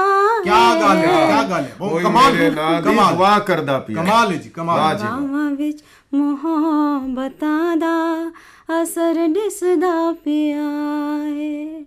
ਕੀ 0.44 0.50
ਗੱਲ 0.50 0.98
ਹੈ 0.98 1.42
ਕੀ 1.42 1.50
ਗੱਲ 1.50 1.56
ਹੈ 1.56 1.76
ਬਹੁਤ 1.80 1.92
ਕੋਈ 1.92 2.04
ਕਮਾਲ 2.04 2.34
ਮੇਰੇ 2.34 2.50
ਨਾਂ 2.52 2.74
ਦੀ 2.74 2.82
ਕਮਾਲ 2.90 3.16
ਦੁਆ 3.16 3.40
ਕਰਦਾ 3.40 3.80
ਪਿਆ 3.80 3.96
ਕਮਾਲ 3.96 4.32
ਹੈ 4.32 4.38
ਜੀ 4.38 4.50
ਵਾਹ 4.50 4.54
ਕਮਾਲ 4.58 4.98
ਜੀ। 4.98 5.04
ਹਵਾਵਾਂ 5.04 5.52
ਵਿੱਚ 5.52 5.84
ਮੁਹੱਬਤਾਂ 6.14 7.78
ਦਾ 7.78 8.32
ਅਸਰ 8.74 9.28
ਦਿਸਦਾ 9.28 10.12
ਪਿਆ 10.26 10.62
ਹੈ 10.62 11.84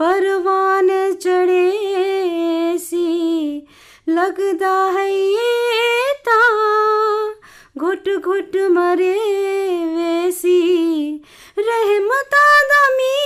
परवान 0.00 0.88
चढ़े 1.14 2.78
सी 2.78 3.66
लगदा 4.08 4.74
है 4.90 5.12
ये 5.12 6.12
ता। 6.28 6.38
घुट 7.78 8.08
घुट 8.24 8.56
मरे 8.70 9.14
वैसी 9.96 10.60
रहमता 11.58 12.44
दमी 12.70 13.18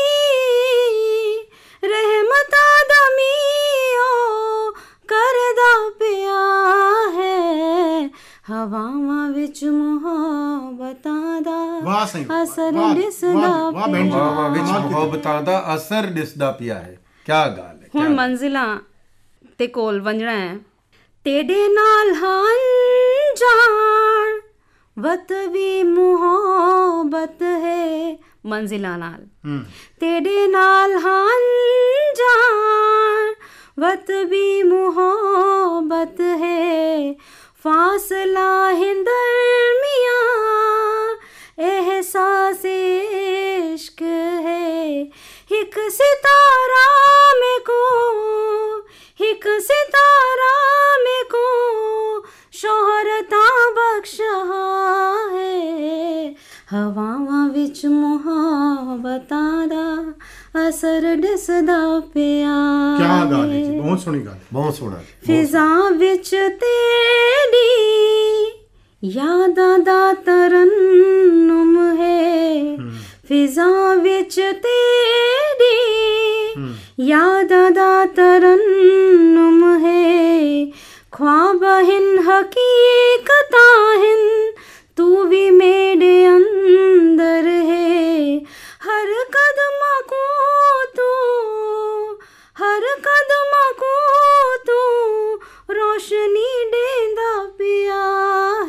रहमता 1.85 2.65
दमी 2.93 3.35
ओ, 3.99 4.71
करदा 5.13 5.89
पिया 6.01 6.43
है 7.17 8.11
हवावां 8.49 9.33
विच 9.33 9.65
मोहब्बत 9.65 10.72
ਹੈ 11.02 11.02
ਹਵਾਵਾਂ 11.02 11.02
ਵਿੱਚ 11.02 11.02
ਮੁਹੱਬਤਾਂ 11.04 11.42
ਦਾ 11.42 11.58
ਵਾਹ 11.84 12.06
ਸਹੀ 12.08 12.26
ਅਸਰ 12.44 12.72
ਵਾਹ, 12.74 12.94
ਦਿਸਦਾ 12.96 13.34
ਵਾਹ, 13.34 13.72
ਵਾਹ 13.72 13.88
ਭੈਣ 13.88 14.04
ਜੀ। 14.04 14.10
ਪਿਆ 14.10 14.18
ਹਵਾਵਾਂ 14.20 14.50
ਵਿੱਚ 14.50 14.64
ਕਮਾਲ 14.64 14.82
ਕੀਤੀ। 14.82 14.94
ਮੁਹੱਬਤਾਂ 14.94 15.42
ਦਾ 15.42 15.76
ਅਸਰ 15.76 16.06
ਦਿਸਦਾ 16.12 16.52
ਪਿਆ 16.52 16.76
ਹੈ 16.76 16.98
ਕੀ 17.26 17.32
ਗੱਲ 17.32 17.58
ਹੈ 17.58 17.90
ਕਿਆ 17.92 18.02
ਹੁਣ 18.02 18.14
ਮੰਜ਼ਿਲਾਂ 18.16 18.78
ਤੇ 19.60 19.68
ਕੋਲ 19.68 20.00
ਵੰਜਣਾ 20.02 20.32
ਹੈ 20.32 20.56
ਤੇਰੇ 21.26 21.68
ਨਾਲ 21.68 22.14
ਹਾਂ 22.16 22.44
ਜਾਣ 23.38 24.40
ਵਤ 24.98 25.32
ਵੀ 25.52 25.84
ਮੁਹੱਬਤ 25.84 27.42
ਹੈ 27.44 28.16
ਮੰਜ਼ਿਲਾਂ 28.46 28.98
ਨਾਲ 28.98 29.26
ਹੂੰ 29.46 29.60
ਤੇਰੇ 30.00 30.48
ਨਾਲ 30.48 30.94
ਹਾਂ 30.98 31.28
ਜਾਣ 32.18 33.34
ਵਤ 33.80 34.12
ਵੀ 34.30 34.64
ਮੁਹੱਬਤ 34.64 36.22
ਹੈ 36.42 37.14
फासला 37.65 38.69
है 38.69 38.95
दरमिया 39.05 40.21
एहसास 41.59 42.63
इश्क 42.67 44.03
है। 44.47 45.03
एक 45.53 45.75
सितारा 45.91 46.87
में 47.41 47.61
को 47.71 47.83
एक 49.25 49.45
सितारा 49.47 50.57
में 50.97 51.25
को, 51.35 51.47
शोहरता 52.53 53.47
बख्शा 53.71 54.35
है। 55.33 56.35
हवा 56.71 57.02
ਬਹੁਤ 64.02 64.02
ਸੋਹਣੀ 64.02 64.20
ਗੱਲ 64.20 64.34
ਹੈ 64.34 64.42
ਬਹੁਤ 64.54 64.76
ਸੋਹਣਾ 64.76 64.98
ਜੀ। 64.98 65.06
ਫਿਜ਼ਾ 65.26 65.90
ਵਿੱਚ 65.90 66.30
ਤੇਰੀ 66.32 67.66
ਯਾਦਾਂ 69.04 69.80
ਦਾ 69.80 70.14
ਤਰਨਮ 70.14 71.98
ਹੈ 72.02 72.78
ਫਿਜ਼ਾ 73.28 73.96
ਵਿੱਚ 73.96 74.36
ਤੇਰੀ 74.36 75.76
ਯਾਦਾਂ 77.00 77.72
ਦਾ 77.72 78.06
ਤਰਨਮ 78.06 79.86
ਹੈ 79.86 80.08
ख्वाब 81.18 81.64
हिन 81.86 82.08
हकीकतां 82.20 83.70
हिन 84.02 84.26
तू 84.98 85.06
भी 85.24 85.40
मेरे 85.52 85.91
रोशनी 96.12 96.50
देंदा 96.72 97.30
पिया 97.60 98.00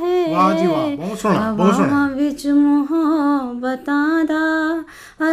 है 0.02 0.19
ਵਾਹ 0.33 0.52
ਜੀ 0.52 0.67
ਵਾਹ 0.67 0.97
ਬਹੁਤ 0.97 1.19
ਸੋਹਣਾ 1.19 1.52
ਬਹੁਤ 1.52 1.75
ਸੋਹਣਾ 1.75 1.88
ਹਵਾਵਾਂ 1.88 2.09
ਵਿੱਚ 2.11 2.47
ਮੁਹੱਬਤਾਂ 2.47 4.25
ਦਾ 4.25 4.83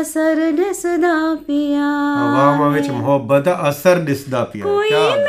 ਅਸਰ 0.01 0.51
ਦਿਸਦਾ 0.51 1.13
ਪਿਆ 1.47 1.89
ਹਵਾਵਾਂ 2.17 2.69
ਵਿੱਚ 2.69 2.89
ਮੁਹੱਬਤ 2.89 3.43
ਦਾ 3.43 3.57
ਅਸਰ 3.69 3.99
ਦਿਸਦਾ 3.99 4.43
ਪਿਆ 4.43 4.65
ਹੈ 4.65 4.71
ਕੋਈ 4.71 4.89
ਕੀ 4.89 4.93
ਗੱਲ 4.93 5.23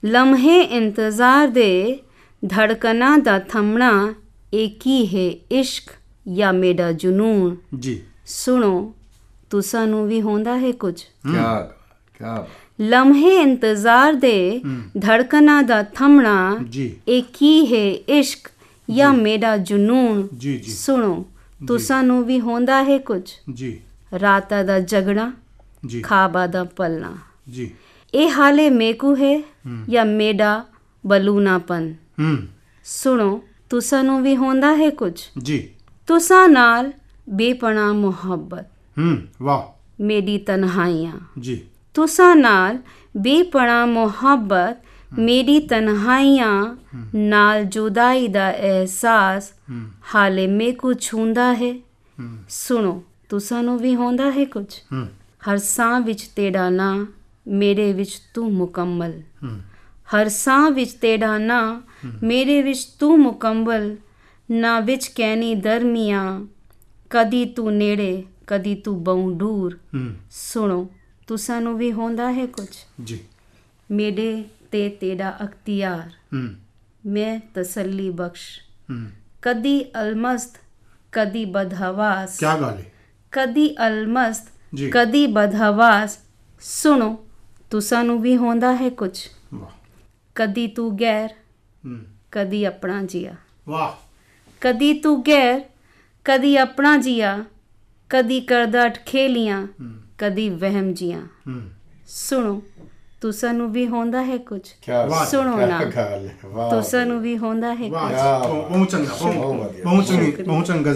ਲਮਹੇ 0.06 0.62
ਇੰਤਜ਼ਾਰ 0.62 1.48
ਦੇ 1.48 2.00
ਧੜਕਣਾ 2.50 3.18
ਦਾ 3.18 3.40
ਥੰਮਣਾ 3.40 4.14
ਇੱਕ 4.54 4.88
ਹੀ 4.88 5.06
ਹੈ 5.06 5.60
ਇਸ਼ਕ 5.60 5.92
ਜਾਂ 6.34 6.54
ਮੇਰਾ 6.54 6.92
ਜਨੂਨ। 6.92 7.58
ਜੀ। 7.80 8.02
ਸੁਣੋ 8.26 8.94
ਤੁਸਾਂ 9.50 9.88
ਨੂੰ 9.88 10.08
ਵੀ 10.08 10.22
ਹੁੰਦਾ 10.22 10.58
ਹੈ 10.58 10.72
ਕੁਝ? 10.72 11.02
ਕੀ 11.02 11.75
ਲਮਹੇ 12.82 13.42
ਇੰਤਜ਼ਾਰ 13.42 14.14
ਦੇ 14.14 14.62
ਧੜਕਣਾ 15.00 15.62
ਦਾ 15.62 15.84
ਥੰਮਣਾ 15.84 16.58
ਜੀ। 16.70 16.96
ਇੱਕ 17.08 17.28
ਹੀ 17.42 17.66
ਹੈ 17.66 17.92
ਇਸ਼ਕ 18.20 18.52
ਜਾਂ 18.92 19.14
ਮੇਰਾ 19.14 19.58
ਜਨੂਨ? 19.58 20.28
ਜੀ 20.38 20.58
ਜੀ। 20.58 20.72
ਸੁਣੋ 20.72 21.26
ਤੁਸਾਂ 21.68 22.04
ਨੂੰ 22.04 22.26
ਵੀ 22.26 22.40
ਹੁੰਦਾ 22.40 22.84
ਹੈ 22.84 22.98
ਕੁਝ? 22.98 23.32
ਜੀ। 23.54 23.82
ਰਾਤਾਂ 24.20 24.64
ਦਾ 24.64 24.80
ਜਗਣਾ 24.80 25.34
ਜੀ। 25.86 26.02
ਖਾਬਾਂ 26.02 26.48
ਦਾ 26.48 26.64
ਪਲਣਾ। 26.64 27.18
ਜੀ। 27.50 27.72
ਇਹ 28.14 28.30
ਹਾਲੇ 28.30 28.70
ਮੇਕੂ 28.70 29.16
ਹੈ 29.16 29.44
ਜਾਂ 29.90 30.06
ਮੇਡਾ 30.06 30.66
ਬਲੂਨਾਪਨ? 31.08 31.94
ਹੂੰ। 31.94 32.38
ਸੁਣੋ 32.84 33.44
ਤੁਸਾਂ 33.70 34.04
ਨੂੰ 34.04 34.24
ਵੀ 34.24 34.36
ਹੁੰਦਾ 34.36 34.76
ਹੈ 34.76 34.90
ਕੁਝ? 34.90 35.22
ਜੀ। 35.38 35.70
ਤੁਸਾਂ 36.08 36.50
ਨਾਲ 36.50 36.94
ਬੇਪਨਾ 37.30 37.94
ਮੁਹੱਬਤ। 37.94 38.66
ਹੂੰ। 38.98 39.18
ਵਾਹ। 39.42 39.86
ਮੇਰੀ 40.04 40.38
ਤਨਹਾਈਆਂ। 40.38 41.40
ਜੀ। 41.40 41.62
ਤੁਸਾਂ 41.96 42.36
ਨਾਲ 42.36 42.78
ਬੇਪਨਾ 43.18 43.86
ਮੁਹੱਬਤ 43.86 44.78
ਮੇਰੀ 45.20 45.60
ਤਨਹਾਈਆਂ 45.60 46.76
ਨਾਲ 47.16 47.66
ਜੁਦਾਈ 47.66 48.28
ਦਾ 48.28 48.52
ਅਹਿਸਾਸ 48.52 49.52
ਹਾਲੇ 50.16 50.48
ਮੇਕੂ 50.48 50.94
ਛੁੰਦਾ 50.94 51.54
ਹੈ 51.54 51.74
ਹੂੰ। 52.20 52.38
ਸੁਣੋ, 52.50 53.04
ਤੁਸਾਂ 53.30 53.64
ਨੂੰ 53.64 53.78
ਵੀ 53.80 53.96
ਹੁੰਦਾ 53.96 54.32
ਹੈ 54.32 54.46
ਕੁਝ 54.46 54.66
ਹੂੰ 54.94 55.08
ਹਰ 55.50 55.58
ਸਾਹ 55.58 56.00
ਵਿੱਚ 56.00 56.22
ਤੇਰਾ 56.22 56.70
ਨਾਂ 56.70 57.06
ਮੇਰੇ 57.48 57.94
ਵਿੱਚ 57.94 58.22
ਤੂੰ 58.34 58.54
ਮੁਕੰਮਲ। 58.54 59.22
ਹੂੰ 59.44 59.60
ਹਰ 60.16 60.30
ਸਾਹ 60.30 60.70
ਵਿੱਚ 60.70 60.92
ਤੇਰਾ 60.92 61.38
ਨਾਂ 61.38 61.82
ਮੇਰੇ 62.24 62.62
ਵਿੱਚ 62.62 62.84
ਤੂੰ 63.00 63.20
ਮੁਕੰਮਲ। 63.20 63.96
ਨਾ 64.52 64.80
ਵਿੱਚ 64.80 65.08
ਕਹਿਣੀ 65.08 65.56
ਦਰਮੀਆਂ, 65.56 66.46
ਕਦੀ 67.10 67.46
ਤੂੰ 67.46 67.78
ਨੇੜੇ, 67.78 68.24
ਕਦੀ 68.48 68.76
ਤੂੰ 68.76 69.04
ਬਹੁ 69.04 69.32
ਦੂਰ। 69.32 69.80
ਹੂੰ 69.94 70.14
ਸੁਣੋ 70.32 70.90
ਤੁਸਾਂ 71.28 71.62
ਨੂੰ 71.62 71.78
ਵੀ 71.78 71.92
ਹੁੰਦਾ 71.92 72.32
ਹੈ 72.32 72.46
ਕੁਝ? 72.46 72.70
ਜੀ। 73.04 73.20
ਮੇਰੇ 73.92 74.44
ਤੇ 74.72 74.90
ਤੇਰਾ 74.90 75.38
ਅਖਤਿਆਰ। 75.44 76.10
ਹੂੰ। 76.10 76.56
ਮੈਂ 77.06 77.40
ਤਸੱਲੀ 77.56 78.10
ਬਖਸ਼। 78.10 78.60
ਹੂੰ। 78.92 79.10
ਕਦੀ 79.42 79.84
ਅਲਮਸਤ 79.84 80.56
ਕਦੀ 81.12 81.46
ਬਦਹਵਾਸ। 81.46 82.38
ਕੀ 82.38 82.46
ਗੱਲ 82.46 82.64
ਹੈ 82.64 82.92
ਕਦੀ 83.32 83.76
ਅਲਮਸਤ 83.88 84.48
ਜੀ। 84.76 84.90
ਕਦੀ 84.90 85.28
ਬਦਹਵਾਸ। 85.28 86.20
ਸੁਣੋ 86.62 87.28
ਤੁਸਾਂ 87.72 88.04
ਨੂੰ 88.04 88.22
ਵੀ 88.22 88.38
ਹੁੰਦਾ 88.38 88.76
ਹੈ 88.76 88.90
ਕੁਝ? 88.90 89.20
ਵਾਹ। 89.54 89.70
ਕਦੀ 90.36 90.68
ਤੂੰ 90.68 91.00
ਗੈਰ 91.00 91.30
ਕਦੀ 92.32 92.66
ਆਪਣਾ 92.66 93.04
ਜੀਆ। 93.04 93.36
ਵਾਹ। 93.68 94.08
ਕਦੀ 94.62 94.94
ਤੂੰ 94.94 95.22
ਗੈਰ 95.22 95.62
ਕਦੀ 96.26 96.58
ਆਪਣਾ 96.58 96.98
ਜੀਆ। 96.98 97.46
ਕਦੀ 98.10 98.42
ਕਰਦਾ 98.42 98.90
ਖੇਲੀਆਂ 98.90 99.66
ਹੂੰ। 99.66 100.05
ਕਦੀ 100.18 100.50
ਵਹਿਮ 100.50 100.94
ਜੀਆਂ। 100.94 101.22
ਸੁਣੋ 102.08 102.62
ਤੁਸਾਂ 103.22 103.54
ਨੂੰ 103.54 103.72
ਵੀ 103.72 103.88
ਹੁੰਦਾ 103.88 104.24
ਹੈ 104.24 104.38
ਕੁਝ 104.38 104.62
ਸੁਣੋ 105.32 105.58
ਨਾ। 105.58 105.80
ਤੁਸਾਂ 106.70 107.06
ਨੂੰ 107.06 107.22
ਵੀ 107.22 107.38
ਹੁੰਦਾ 107.38 107.74
ਹੈ 107.76 107.90
ਕੁਝ 107.90 108.14
ਬਹੁਤ 108.70 108.90
ਚੰਗਾ 108.90 109.16
ਬਹੁਤ 109.84 110.08
ਚੰਗੀ 110.08 110.32
ਬਹੁਤ 110.44 110.66
ਚੰਗਾ। 110.66 110.94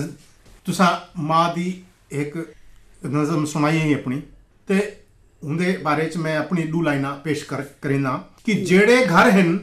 ਤੁਸਾਂ 0.65 0.91
ਮਾਂ 1.21 1.53
ਦੀ 1.53 1.81
ਇੱਕ 2.11 2.37
ਨਜ਼ਮ 3.05 3.45
ਸੁਣਾਈ 3.45 3.79
ਹੈ 3.79 3.99
ਆਪਣੀ। 3.99 4.21
ਤੇ 4.67 4.95
ਉਹਦੇ 5.43 5.77
ਬਾਰੇ 5.83 6.05
ਚ 6.05 6.17
ਮੈਂ 6.17 6.37
ਆਪਣੀ 6.37 6.63
ਦੋ 6.63 6.81
ਲਾਈਨਾਂ 6.81 7.15
ਪੇਸ਼ 7.15 7.45
ਕਰ 7.45 7.61
ਕਰੇਨਾ 7.81 8.23
ਕਿ 8.45 8.53
ਜਿਹੜੇ 8.53 9.05
ਘਰ 9.05 9.29
ਹਨ 9.31 9.59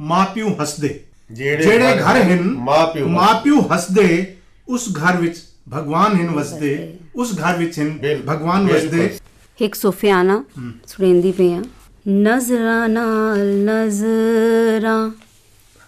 ਮਾਪਿਓ 0.00 0.56
ਹੱਸਦੇ। 0.60 1.04
ਜਿਹੜੇ 1.30 1.94
ਘਰ 1.96 2.22
ਹਨ 2.22 2.42
ਮਾਪਿਓ 2.50 3.08
ਮਾਪਿਓ 3.08 3.60
ਹੱਸਦੇ 3.74 4.36
ਉਸ 4.68 4.88
ਘਰ 4.96 5.16
ਵਿੱਚ 5.16 5.36
भगवान 5.68 6.16
हिन 6.16 6.28
वसदे 6.28 6.98
उस 7.16 7.38
घर 7.38 7.58
विच 7.58 7.78
हिन 7.78 8.22
भगवान 8.26 8.68
वसदे। 8.68 9.18
एक 9.64 9.74
सोफियाना 9.74 10.44
हम्म। 10.56 10.72
सुरेंदी 10.86 11.32
पे 11.32 11.50
हैं 11.50 11.64
नजरा 12.08 12.86
नाल 12.86 13.68
नजरा 13.68 15.12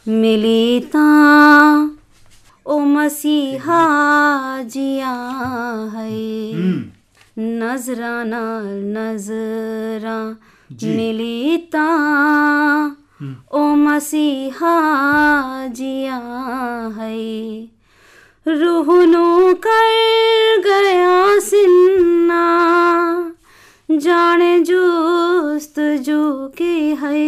मिली 0.08 0.80
ता 0.80 1.06
ओ 2.66 2.78
मसीहा 2.78 3.82
जिया 4.62 5.14
है। 5.94 6.52
हम्म। 6.52 6.84
नजरा 7.38 8.24
नाल 8.24 8.68
नजरा 8.96 10.18
मिली 10.88 11.56
ता 11.56 11.86
हम्म। 13.20 13.36
ओ 13.52 13.74
मसीहा 13.74 14.76
जिया 15.66 16.20
रूहनो 18.46 19.54
कर 19.54 20.60
गया 20.64 21.38
सिन्ना 21.40 22.44
जाने 23.90 24.60
जोस्त 24.60 25.80
जो 25.80 26.22
के 26.58 26.74
है। 27.02 27.20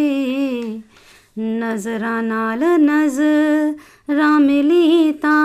नजरा 1.39 2.21
नाल 2.21 2.63
नज़र 2.63 4.39
मिलीता 4.39 5.37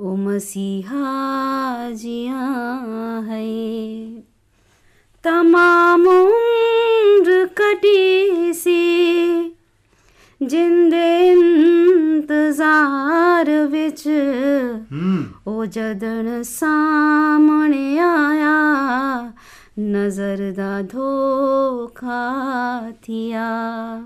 ओ 0.00 0.14
मसीहा 0.16 1.06
जिया 1.92 2.46
है। 3.28 3.46
तमाम 5.24 6.06
उम्र 6.08 7.44
कटी 7.58 8.52
सी 8.52 8.80
ਜਿੰਦੇ 10.40 11.30
ਇੰਤਜ਼ਾਰ 11.30 13.66
ਵਿੱਚ 13.66 14.08
ਉਹ 15.46 15.66
ਜਦਣ 15.66 16.42
ਸਾਹਮਣੇ 16.42 17.98
ਆਇਆ 17.98 19.32
ਨਜ਼ਰ 19.78 20.52
ਦਾ 20.56 20.82
ਧੋਖਾ 20.82 22.92
ਥਿਆ 23.02 24.00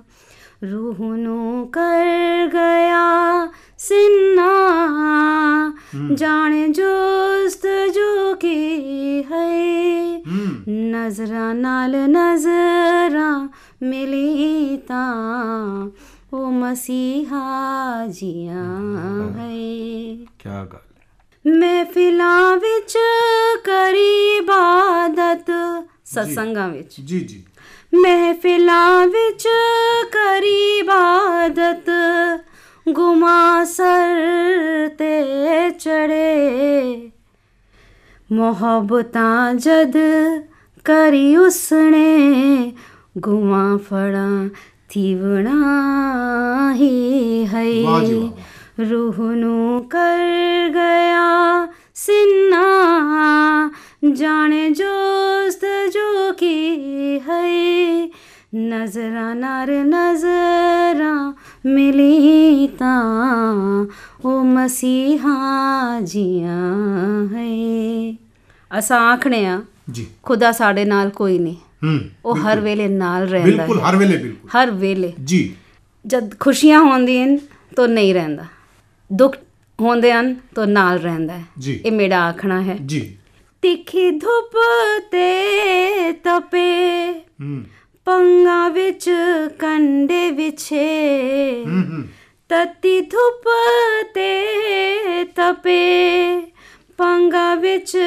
रूह 0.63 0.99
नो 1.19 1.65
कर 1.75 2.49
गया 2.51 3.47
सिन्ना 3.79 4.53
जाने 6.15 6.69
जोस्त 6.69 7.63
जो 7.95 8.35
के 8.35 8.55
है 9.31 10.23
नजरा 10.69 11.55
नाल 11.55 11.97
नजरा 12.11 13.51
मिली 13.83 14.77
तां 14.87 15.89
ਉਹ 16.33 16.53
ਮਸੀਹਾ 16.53 17.43
ਜੀਆਂ 18.07 18.99
ਹੈ। 19.39 19.49
ਕੀ 20.17 20.67
ਗੱਲ 20.73 20.79
ਮਹਿਫਿਲਾਂ 21.59 22.57
ਵਿੱਚ 22.57 22.99
ਕਰੀ 23.65 24.37
ਇਬਾਦਤ 24.37 25.51
ਸਤਸੰਗਾਂ 26.05 26.69
ਵਿੱਚ। 26.69 27.01
ਜੀ 27.01 27.21
ਜੀ। 27.21 27.43
ਮਹਿਫਿਲਾਂ 27.95 29.07
ਵਿੱਚ 29.07 29.49
ਕਰੀ 30.13 30.79
ਇਬਾਦਤ 30.79 31.91
ਗੁਮਾ 32.93 33.65
ਸਰ 33.65 34.21
ਤੇ 34.99 35.23
ਚੜੇ। 35.71 37.11
ਮੁਹੱਬਤਾਂ 38.33 39.55
ਜਦ 39.55 39.93
ਕਰੀ 40.85 41.37
ਉਸਨੇ 41.37 42.73
ਗੁਮਾ 43.19 43.77
ਫੜਾਂ 43.77 44.49
तिवणा 44.93 46.71
ही। 46.71 47.45
है 47.45 47.73
रोहनो 48.81 49.81
कर 49.81 50.19
गया 50.75 51.29
सिन्ना 51.95 52.65
जाने 54.05 54.71
जोस्त 54.71 55.61
जो 55.65 56.33
की 56.33 56.59
है। 57.29 58.11
नजरा 58.55 59.35
नार 59.35 59.71
नजरा 59.71 61.35
मिली 61.67 62.67
ता 62.67 62.95
ओ 64.25 64.43
मसीहा 64.43 65.37
जिया 66.01 66.61
है। 67.37 67.53
असा 68.71 68.99
आखने 68.99 69.47
आ 69.47 69.59
ਜੀ। 69.93 70.07
ਖੁਦਾ 70.23 70.53
ਸਾਡੇ 70.53 70.85
ਨਾਲ 70.85 71.11
ਕੋਈ 71.11 71.39
ਨਹੀਂ। 71.39 71.57
ਹੂੰ 71.85 72.01
ਉਹ 72.25 72.37
ਹਰ 72.37 72.61
ਵੇਲੇ 72.61 72.89
ਨਾਲ 72.89 73.29
ਰਹਿੰਦਾ 73.29 73.57
ਬਿਲਕੁਲ 73.57 73.81
ਹੈ। 73.81 73.91
ਹਰ 73.91 73.97
ਵੇਲੇ 73.97 74.17
ਬਿਲਕੁਲ। 74.17 74.51
ਹਰ 74.51 74.71
ਵੇਲੇ। 74.71 75.13
ਜੀ। 75.25 75.55
ਜਦ 76.07 76.39
ਖੁਸ਼ੀਆਂ 76.41 76.81
ਹੁੰਦੀਆਂ 76.81 77.39
ਤਾਂ 77.77 77.89
ਨਹੀਂ 77.89 78.15
ਰਹਿੰਦਾ। 78.15 78.45
ਦੁੱਖ 79.13 79.37
ਹੁੰਦੇ 79.81 80.13
ਹਨ 80.13 80.37
ਤਾਂ 80.55 80.67
ਨਾਲ 80.67 80.99
ਰਹਿੰਦਾ 80.99 81.39
ਹੈ। 81.39 81.45
ਇਹ 81.85 81.93
ਮੇਰਾ 81.93 82.29
ਆਖਣਾ 82.29 82.63
ਹੈ। 82.63 82.77
ਜੀ। 82.87 83.17
ਤਿੱਖੀ 83.63 84.11
ਧੁੱਪ 84.11 84.53
ਤੇ 85.11 86.13
ਤਪੇ 86.13 87.13
ਹੂੰ। 87.41 87.65
ਪੰਗਾ 88.05 88.69
ਵਿੱਚ 88.69 89.11
ਕੰਡੇ 89.59 90.31
ਵਿਛੇ 90.31 90.87
ਹੂੰ 91.67 91.83
ਹੂੰ। 91.83 92.05
ਤਤੀ 92.49 93.01
ਧੁੱਪ 93.01 93.45
ਤੇ 94.15 94.45
ਤਪੇ 95.25 96.41
ਫਾਂਗਾ 97.03 97.55
ਵਿੱਚ 97.55 97.99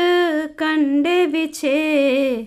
ਕੰਡੇ 0.58 1.26
ਵਿਛੇ। 1.26 2.46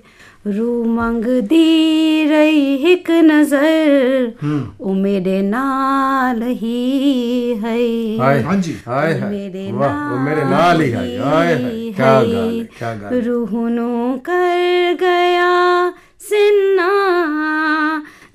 ਰੂ 0.56 0.84
ਮੰਗਦੀ 0.84 2.26
ਰਹੀ 2.28 2.74
ਇੱਕ 2.74 3.11
ਨਜ਼ਰ। 3.11 4.32
ਉਹ 4.80 4.94
ਮੇਰੇ 4.94 5.42
ਨਾਲ 5.42 6.42
ਹੀ 6.42 7.54
ਹੈ 7.64 7.76
ਹਾਏ। 8.24 8.42
ਹਾਂਜੀ। 8.42 8.76
ਹਾਏ 8.88 9.20
ਹਾਏ। 9.20 9.72
ਵਾਹ 9.72 10.12
ਉਹ 10.12 10.18
ਮੇਰੇ 10.18 10.44
ਨਾਲ 10.44 10.82
ਹੀ 10.82 10.92
ਹੈ 10.92 10.98
ਹਾਏ 10.98 11.54
ਹਾਏ। 11.54 11.70
ਕੀ 11.70 11.94
ਗੱਲ 11.98 12.66
ਕੀ 12.80 13.02
ਗੱਲ 13.02 13.22
ਰੂਹ 13.22 13.68
ਨੂੰ 13.68 14.20
ਕਰ 14.24 14.94
ਗਿਆ 14.94 15.92
ਸਿਨਾ। 16.18 16.90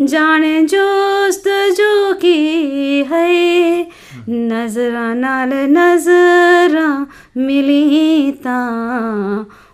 ਜਾਣੇ 0.03 0.61
ਜੋਸਤ 0.61 1.47
ਜੋ 1.77 2.13
ਕੀ 2.13 3.03
ਹੈ 3.03 3.83
ਨਜ਼ਰਾਂ 4.28 5.14
ਨਾਲ 5.14 5.54
ਨਜ਼ਰਾਂ 5.68 7.06
मिली 7.38 8.32
ता 8.42 8.58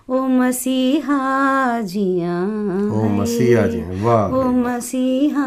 ओ 0.07 0.21
मसीहा 0.31 1.19
जिया 1.83 2.35
ओ 2.93 3.05
मसीहा 3.11 3.67
जी 3.67 3.81
वाह 4.03 4.35
ओ 4.35 4.43
मसीहा 4.59 5.47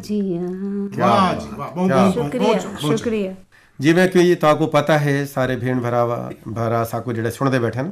जिया 0.00 0.50
वाह 0.98 1.32
जी 1.34 1.56
वाह 1.56 1.70
बहुत 1.70 1.90
बहुत 1.90 2.14
शुक्रिया 2.14 2.54
बहुत 2.76 2.98
शुक्रिया 2.98 3.34
ਜਿਵੇਂ 3.78 4.06
ਕਿ 4.08 4.34
ਤੁਹਾਨੂੰ 4.34 4.68
ਪਤਾ 4.70 4.98
ਹੈ 4.98 5.24
ਸਾਰੇ 5.24 5.56
ਭੈਣ 5.56 5.80
ਭਰਾਵਾ 5.80 6.18
ਭਰਾ 6.54 6.82
ਸਾਕੂ 6.84 7.12
ਜਿਹੜੇ 7.12 7.30
ਸੁਣਦੇ 7.30 7.58
ਬੈਠੇ 7.58 7.82
ਨੇ 7.82 7.90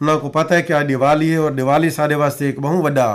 ਉਹਨਾਂ 0.00 0.14
ਨੂੰ 0.14 0.30
ਪਤਾ 0.30 0.54
ਹੈ 0.54 0.60
ਕਿ 0.60 0.78
ਅੱਜ 0.78 0.86
ਦੀਵਾਲੀ 0.86 1.32
ਹੈ 1.32 1.38
ਔਰ 1.40 1.50
ਦੀਵਾਲੀ 1.50 1.90
ਸਾਡੇ 1.90 2.14
ਵਾਸਤੇ 2.14 2.48
ਇੱਕ 2.48 2.60
ਬਹੁਤ 2.60 2.82
ਵੱਡਾ 2.84 3.06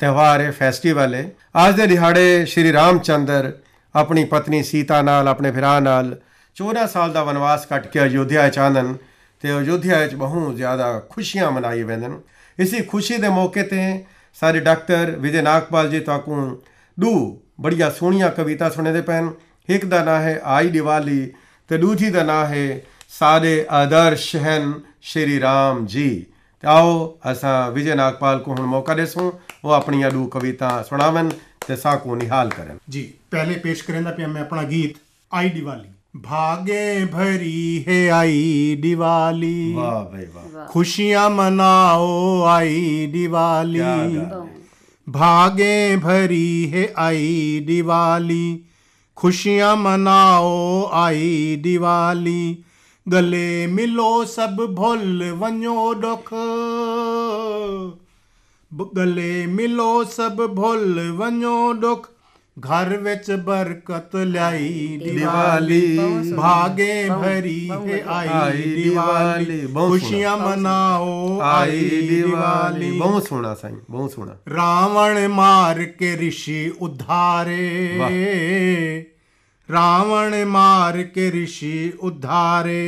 ਤਿਉਹਾਰ 0.00 0.40
ਹੈ 0.40 0.50
ਫੈਸਟੀਵਲ 0.50 1.14
ਹੈ 1.14 1.24
ਅੱਜ 1.66 1.76
ਦੇ 1.76 1.86
ਦਿਹਾੜੇ 1.86 2.44
ਸ਼੍ਰੀ 2.44 2.72
ਰਾਮਚੰਦਰ 2.72 3.52
ਆਪਣੀ 3.94 4.24
ਪਤਨੀ 4.24 4.62
ਸੀਤਾ 4.62 5.00
ਨਾਲ 5.02 5.28
ਆਪਣੇ 5.28 5.50
ਭਰਾ 5.50 5.78
ਨਾਲ 5.80 6.14
14 6.56 6.86
ਸਾਲ 6.92 7.12
ਦਾ 7.12 7.24
ਵਨਵਾਸ 7.24 7.66
ਕੱਟ 7.66 7.86
ਕੇ 7.86 8.00
ਅਯੋਧਿਆ 8.04 8.48
ਚ 8.48 8.58
ਆਨਨ 8.58 8.96
ਤੇ 9.40 9.58
ਅਯੋਧਿਆ 9.58 9.98
ਵਿੱਚ 9.98 10.14
ਬਹੁਤ 10.14 10.56
ਜ਼ਿਆਦਾ 10.56 11.00
ਖੁਸ਼ੀਆਂ 11.10 11.50
ਮਨਾਈ 11.50 11.82
ਵੈਂਦੇ 11.82 12.08
ਨੇ 12.08 12.18
ਇਸੇ 12.58 12.82
ਖੁਸ਼ੀ 12.82 13.16
ਦੇ 13.16 13.28
ਮੌਕੇ 13.28 13.62
ਤੇ 13.62 14.04
ਸਾਡੇ 14.34 14.60
ਡਾਕਟਰ 14.60 15.10
ਵਿਜੇ 15.10 15.42
ਨਾਗਪਾਲ 15.42 15.90
ਜੀ 15.90 16.00
ਤੁਹਾਨੂੰ 16.00 16.62
ਦੋ 17.00 17.40
ਬੜੀਆਂ 17.60 17.90
ਸੋਹਣੀਆਂ 17.90 18.30
ਕਵਿਤਾ 18.30 18.70
ਸੁਣਦੇ 18.70 19.00
ਪੈਣ 19.00 19.30
ਇੱਕ 19.68 19.84
ਦਾ 19.84 20.04
ਨਾਂ 20.04 20.20
ਹੈ 20.20 20.40
ਆਈ 20.44 20.68
ਦੀਵਾਲੀ 20.68 21.32
ਤੇ 21.68 21.78
ਦੂਜੀ 21.78 22.10
ਦਾ 22.10 22.22
ਨਾਂ 22.22 22.46
ਹੈ 22.46 22.80
ਸਾਡੇ 23.08 23.66
ਆਦਰਸ਼ 23.70 24.36
ਹਨ 24.36 24.80
ਸ਼੍ਰੀ 25.02 25.40
ਰਾਮ 25.40 25.86
ਜੀ 25.86 26.26
ਤੇ 26.60 26.68
ਆਓ 26.68 27.18
ਅਸਾਂ 27.32 27.70
ਵਿਜੇ 27.70 27.94
ਨਾਗਪਾਲ 27.94 28.42
को 28.42 28.48
ਹੁਣ 28.48 28.60
ਮੌਕਾ 28.60 28.94
ਦੇਸੂੰ 28.94 29.32
ਉਹ 29.64 29.70
ਆਪਣੀਆਂ 29.70 30.10
ਦੋ 30.10 30.26
ਕਵਿਤਾ 30.26 30.82
ਸੁਣਾਵਨ 30.82 31.30
ਤੇ 31.66 31.76
ਸਾਕੂ 31.76 32.16
ਨਿਹਾਲ 32.16 32.48
ਕਰਨ 32.48 32.78
जी 32.92 33.02
पहले 33.32 33.56
पेश 33.66 33.80
करेंदा 33.80 34.10
पे 34.10 34.26
मैं 34.26 34.42
अपना 34.42 34.62
गीत 34.62 34.96
आई 35.34 35.48
दिवाली 35.48 35.88
भागे 36.15 37.05
भरी 37.05 37.85
है 37.87 38.09
आई 38.09 38.77
दिवाली। 38.81 39.73
वाह 39.73 39.87
वाह। 39.87 40.65
खुशियाँ 40.65 41.29
मनाओ 41.29 42.43
आई 42.43 43.07
दिवाली। 43.13 43.79
भागे 45.07 45.97
भरी 45.97 46.65
है 46.65 46.93
आई 46.97 47.63
दिवाली। 47.67 48.65
खुशियाँ 49.17 49.75
मनाओ 49.75 50.89
आई 50.93 51.55
दिवाली। 51.63 52.63
गले 53.07 53.67
मिलो 53.67 54.25
सब 54.25 54.55
भोल 54.71 55.31
वनो 55.31 55.93
दुख 55.93 56.29
गले 58.95 59.45
मिलो 59.47 60.03
सब 60.03 60.35
भोल 60.55 60.99
वनो 61.11 61.73
दुख 61.73 62.09
घर 62.59 62.89
बिच 62.97 63.29
बरकत 63.31 64.15
लाई 64.15 64.99
दिवाली। 65.03 65.97
भागे 66.33 67.09
भरी 67.09 67.69
आई 67.69 68.61
दिवाली। 68.75 69.61
खुशियाँ 69.89 70.37
मनाओ 70.37 71.39
आई 71.39 71.79
दिवाली। 72.09 72.91
बहुत 72.99 73.27
सोना 73.27 73.53
साईं 73.53 73.77
बहुत 73.89 74.13
सोना 74.13 74.33
रावण 74.47 75.27
मार 75.27 75.83
के 75.83 76.27
ऋषि 76.27 76.77
उद्धारे। 76.81 77.67
रावण 79.69 80.43
मार 80.45 81.01
के 81.01 81.29
ऋषि 81.43 81.97
उद्धारे। 82.03 82.85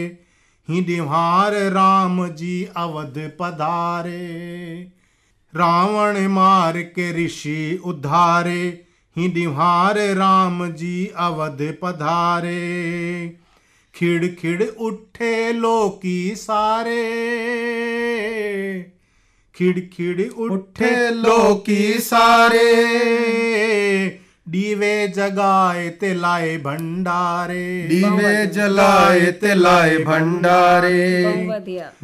ही 0.69 0.81
दिवार 0.81 1.53
राम 1.71 2.27
जी 2.27 2.63
अवध 2.77 3.17
पधारे। 3.39 4.27
रावण 5.53 6.27
मार 6.27 6.77
के 6.77 7.25
ऋषि 7.25 7.81
उद्धारे। 7.85 8.90
ही 9.17 9.27
दिहार 9.27 9.95
राम 9.97 10.67
जी 10.71 11.11
अवध 11.15 11.77
पधारे। 11.81 13.27
खिड़ 13.95 14.27
खिड़ 14.27 14.63
उठे 14.63 15.53
लोकी 15.53 16.35
सारे। 16.35 17.03
खिड़ 19.55 19.79
खिड़ 19.79 20.29
उठे 20.29 21.09
लोकी 21.09 21.93
सारे। 21.93 22.75
दीवे 24.49 25.07
जगाए 25.07 25.89
ते 25.89 26.13
लाए 26.13 26.57
भंडारे। 26.57 27.87
दीवे 27.89 28.45
जलाए 28.45 29.31
तिलाए 29.31 29.97
भंडारे। 29.97 31.33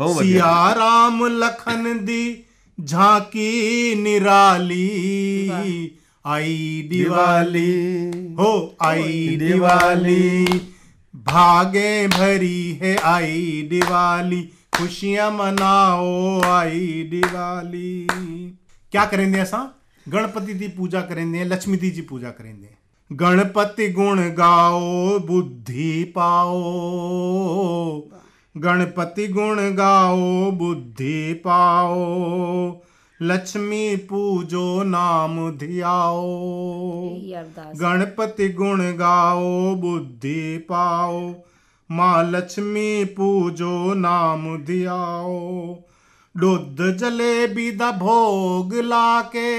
सिया 0.02 0.72
राम 0.74 1.26
लखन 1.26 2.00
दी 2.04 2.46
झांकी 2.80 3.96
निराली। 3.96 4.88
आई 6.28 6.88
दिवाली। 6.90 8.06
हो 8.40 8.78
आई 8.82 9.36
दिवाली। 9.40 10.46
भागे 11.16 12.08
भरी 12.08 12.80
है 12.82 12.96
आई 12.98 13.68
दिवाली। 13.70 14.42
खुशियाँ 14.78 15.32
मनाओ 15.32 16.42
आई 16.42 17.08
दिवाली। 17.12 18.08
क्या 18.92 19.06
करेंगे 19.06 19.40
असा 19.40 19.76
गणपति 20.10 20.54
दी 20.54 20.68
पूजा 20.68 21.02
करेंगे 21.02 21.44
लक्ष्मी 21.44 21.78
दी 21.78 21.90
जी 21.90 22.02
पूजा 22.02 22.30
करेंगे। 22.30 22.70
गणपति 23.12 23.88
गुण 23.90 24.20
गाओ 24.20 25.20
बुद्धि 25.20 26.04
पाओ। 26.04 26.58
गणपति 28.58 29.28
गुण 29.28 29.56
गाओ 29.60 30.52
बुद्धि 30.52 31.34
पाओ। 31.34 32.72
लक्ष्मी 33.22 33.96
पूजो 33.96 34.84
नाम 34.84 35.52
धियाओ। 35.52 36.26
गणपति 37.76 38.50
गुण 38.50 38.82
गाओ 38.82 39.76
बुद्धि 39.76 40.58
पाओ। 40.58 41.34
माँ 41.92 42.24
लक्ष्मी 42.24 43.06
पूजो 43.06 43.94
नाम 43.94 44.58
धियाओ। 44.58 45.76
दुध 46.38 46.98
जलेबी 46.98 47.72
द 47.72 47.82
भोग 47.82 48.74
लाके। 48.84 49.50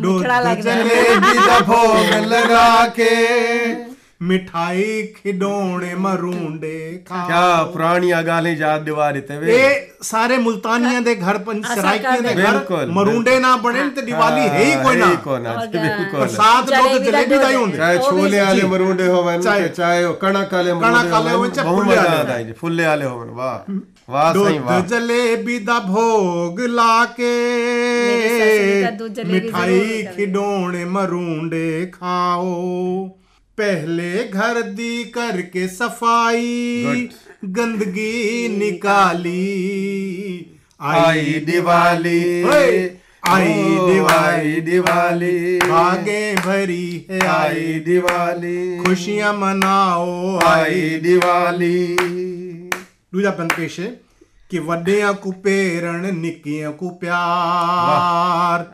दुध 0.00 0.24
जलेबी 0.60 1.38
द 1.38 1.62
भोग 1.66 2.14
लगा 2.26 2.86
के 2.86 3.87
मिठाई 4.20 5.02
खिडौने 5.16 5.94
मरूंडे 6.04 6.78
क्या 7.08 7.42
पुरानियाँ 7.72 8.22
गालें 8.24 8.56
याद 8.58 8.80
दिवा 8.88 9.08
रहे 9.10 9.20
थे 9.28 9.34
ए 9.56 9.68
सारे 10.02 10.38
मुल्तानियाँ 10.46 11.02
दे 11.04 11.14
घर 11.14 11.38
सरायकियाँ 11.48 12.22
दे 12.22 12.32
घर 12.34 12.90
मरूंडे 12.96 13.38
ना 13.44 13.54
बने 13.62 13.84
ते 13.94 14.02
दिवाली 14.08 14.40
हाँ, 14.40 14.48
है 14.54 14.64
ही 14.64 14.72
कोई 14.84 14.96
ना। 14.96 15.14
कोई 15.26 15.38
ना 15.42 15.54
बिल्कुल। 15.74 16.26
साथ 16.34 16.62
तो 16.66 16.82
लोग 16.82 17.04
जलेबी 17.04 17.38
दा 17.38 17.48
ही 17.48 17.54
होंदे। 17.54 17.76
चाहे 17.78 17.98
छोले 17.98 18.40
वाले 18.40 18.62
मरूंडे 18.72 19.06
होवन 19.06 19.40
चाहे 19.42 20.02
कणक 20.24 20.54
वाले 20.54 20.72
कणक 20.80 21.12
वाले 21.12 21.30
होवन 21.30 21.50
चाहे 21.50 21.68
फुल्ले 21.76 21.96
वाले 21.96 22.52
फुल्ले 22.62 22.86
वाले 22.86 23.04
होवन 23.04 23.28
वाह 23.38 23.56
वाह 24.14 24.32
सही 24.34 24.58
वाह। 24.66 24.80
जलेबी 24.94 25.58
दा 25.70 25.78
भोग 25.86 26.60
लाके। 26.74 27.32
मिठाई 29.32 30.02
खिडौने 30.16 30.84
मरूंडे 30.98 31.66
खाओ। 31.94 32.52
पहले 33.60 34.24
घर 34.24 34.62
दी 34.62 35.04
करके 35.04 35.68
सफ़ाई 35.68 37.08
गंदगी 37.44 38.48
निकाली। 38.58 39.40
आई 40.80 41.24
दिवाली। 41.24 42.42
आई 43.28 43.76
oh. 43.76 43.92
दिवाली 43.92 44.60
दिवाली। 44.60 45.58
भागे 45.58 46.34
भरी 46.34 47.06
है 47.10 47.20
आई। 47.20 47.78
दिवाली। 47.78 48.78
खुशियाँ 48.78 49.32
मनाओ 49.34 50.38
आई। 50.38 50.80
दिवाली। 50.80 51.96
दूजा 53.14 53.30
पंकेश 53.30 53.78
है 53.80 54.00
कि 54.50 54.58
वड्डियाँ 54.58 55.14
को 55.14 55.30
पेरण 55.30 56.16
निक्कियाँ 56.20 56.72
को 56.72 56.90
प्यार। 56.90 58.66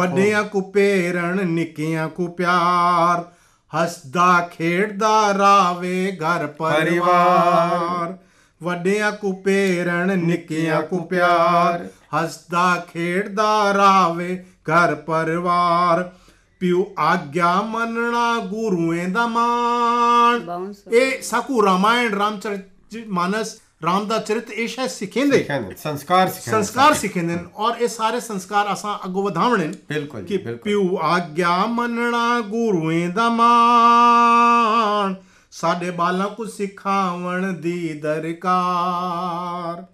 वड्डियाँ 0.00 0.44
को 0.44 0.60
पेरण 0.60 1.48
निक्कियाँ 1.50 2.08
को 2.08 2.26
प्यार। 2.26 3.31
ਹੱਸਦਾ 3.76 4.48
ਖੇਡਦਾ 4.52 5.34
ਰਾਵੇ 5.38 6.16
ਘਰ 6.16 6.46
ਪਰਿਵਾਰ। 6.46 8.18
ਵੱਡਿਆਂ 8.62 9.12
ਕੋ 9.12 9.32
ਪੇਰਣ 9.32 10.18
ਨਿੱਕੀਆਂ 10.18 10.82
ਕੋ 10.82 10.98
ਪਿਆਰ। 10.98 11.88
ਹੱਸਦਾ 12.22 12.86
ਖੇਡਦਾ 12.92 13.74
ਰਾਵੇ 13.74 14.44
ਘਰ 14.54 14.94
ਪਰਿਵਾਰ। 14.94 16.12
ਪਿਉ 16.60 16.94
ਆਗਿਆ 16.98 17.62
ਮੰਨਣਾ 17.62 18.38
ਗੁਰੂਆਂ 18.38 19.08
ਦਾ 19.08 19.26
ਮਾਣ। 19.26 20.72
ਇਹ 20.92 21.22
ਸਾਕੂ 21.22 21.64
ਰਾਮਾਇਣ 21.64 22.14
ਰਾਮਚਰਿਤ 22.14 22.64
ਮਾਨਸ 23.08 23.60
ਰਾਮ 23.85 24.05
ਦਾ 24.07 24.17
ਚਰਿਤ 24.19 24.49
ਇਹ 24.51 24.67
ਸ਼ਾਇਦ 24.67 24.89
ਸਿੱਖੇਂਦੇ 24.89 25.39
ਕਹਿੰਦੇ 25.39 25.75
ਸੰਸਕਾਰ 25.83 26.27
ਸਿਖਾਉਂਦੇ 26.27 26.51
ਸੰਸਕਾਰ 26.51 26.93
ਸਿੱਖੇਂਦੇ 26.93 27.33
ਨੇ 27.35 27.43
ਔਰ 27.55 27.75
ਇਹ 27.81 27.87
ਸਾਰੇ 27.87 28.19
ਸੰਸਕਾਰ 28.19 28.73
ਅਸਾਂ 28.73 28.97
ਅੱਗੋਂ 29.05 29.23
ਵਧਾਵਣੇ 29.23 29.67
ਨੇ 29.67 29.73
ਬਿਲਕੁਲ 29.89 30.21
ਕਿ 30.21 30.27
ਜੀ, 30.27 30.37
ਬਿਲਕੁਲ 30.37 30.61
ਪਿਉ 30.63 30.97
ਆਗਿਆ 31.03 31.55
ਮੰਨਣਾ 31.65 32.39
ਗੁਰੂਆਂ 32.41 33.09
ਦਾ 33.09 33.29
ਮਾਣ 33.29 35.13
ਸਾਡੇ 35.51 35.91
ਬਾਲਾਂ 35.91 36.27
ਕੋ 36.29 36.45
ਸਿਖਾਵਣ 36.45 37.53
ਦੀ 37.53 37.93
ਦਰਕਾਰ 37.93 39.85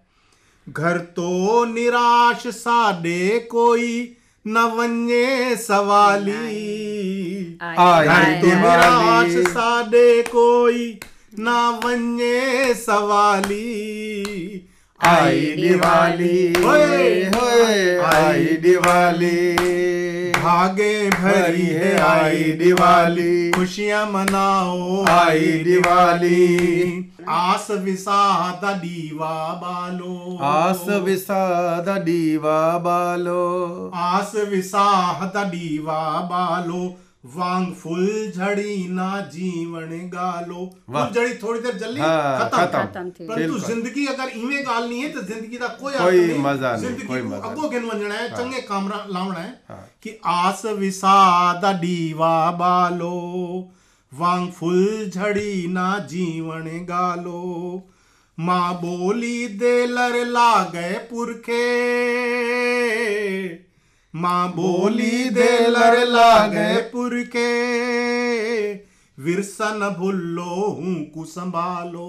ਘਰ 0.68 0.98
ਤੋਂ 1.16 1.66
ਨਿਰਾਸ਼ 1.66 2.48
ਸਾਡੇ 2.58 3.40
ਕੋਈ 3.50 4.16
ਨ 4.46 4.60
ਵੰਨੇ 4.68 5.56
ਸਵਾਲੀ 5.56 6.32
ਆਈ 6.32 7.58
ਘਰ 7.62 8.42
ਤੋਂ 8.42 8.42
ਦੀਵਾਲੀ। 8.42 8.58
ਨਿਰਾਸ਼ 8.58 9.54
ਸਾਡੇ 9.54 10.24
ਕੋਈ 10.32 10.94
ना 11.39 11.81
वञे 11.85 12.75
सवाली। 12.75 13.69
आई 15.05 15.41
दिवाली। 15.41 16.65
ओए, 16.65 17.25
होए। 17.25 17.99
आई 17.99 18.45
दिवाली। 18.45 19.59
भागे 20.33 21.11
भरी 21.11 21.67
है 21.67 21.99
आई 21.99 22.37
दिवाली। 22.37 23.51
खुशियाँ 23.51 24.11
मनाओ 24.11 25.05
आई 25.07 25.39
दिवाली। 25.39 27.13
आस 27.29 27.67
विषाद 27.71 28.77
दीवा 28.77 29.61
बालो। 29.65 30.39
आस 30.43 30.85
विषाद 30.89 31.89
दीवा 31.89 32.79
बालो। 32.79 33.93
आस 33.95 34.33
विषाद 34.49 35.33
दीवा 35.37 36.21
बालो। 36.21 36.97
वांग 37.25 37.73
फुल 37.75 38.33
झड़ी 38.37 38.89
ना 38.89 39.21
जीवन 39.21 39.89
गालो। 40.15 40.65
फुल 40.87 41.11
झड़ी 41.15 41.35
थोड़ी 41.35 41.61
देर 41.61 41.77
जल्दी 41.79 42.01
हाँ, 42.01 42.51
खत्म। 42.51 42.67
खत्म। 42.67 43.11
परंतु 43.27 43.59
ज़िंदगी 43.59 44.07
अगर 44.07 44.29
इवें 44.29 44.67
गालनी 44.67 45.01
है 45.01 45.09
तो 45.09 45.23
ज़िंदगी 45.23 45.57
का 45.57 45.69
कोई 45.69 45.95
कोई 45.95 46.39
मज़ा 46.39 46.73
नहीं, 46.73 46.83
ज़िंदगी 46.87 47.07
कोई 47.07 47.23
को 47.23 47.29
मज़ा 47.29 47.49
अगो 47.49 47.69
गिन 47.69 47.85
वंजणा 47.85 48.15
है 48.15 48.29
चंगे 48.37 48.61
काम 48.61 48.89
रा- 48.89 49.07
लावणा 49.11 49.41
है 49.41 49.61
हाँ। 49.69 49.89
कि 50.03 50.19
आस 50.27 50.63
विषाद 50.67 51.65
दीवा 51.65 52.51
बालो। 52.51 53.69
वांग 54.15 54.51
फुल 54.53 55.11
झड़ी 55.15 55.69
ना 55.69 55.99
जीवन 55.99 56.87
गालो। 56.89 57.83
माँ 58.41 58.75
बोली 58.75 59.49
देलर 59.49 60.25
लागे 60.27 60.99
पुरखे। 60.99 61.59
माँ 64.19 64.49
बोली 64.49 65.31
देलर 65.31 66.07
लागे 66.07 66.77
पुरखे 66.83 67.49
विरसन 69.19 69.97
भुल्लो 69.99 70.55
हूँ 70.79 71.05
कु 71.15 71.25
संभालो 71.25 72.09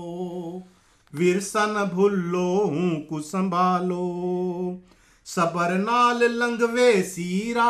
विरसन 1.15 1.89
भुल्लो 1.93 2.47
हूँ 2.65 3.07
कु 3.09 3.19
संभालो 3.21 4.05
सबर 5.25 5.73
नाल 5.77 6.23
लंघवे 6.23 7.01
सीरा। 7.01 7.69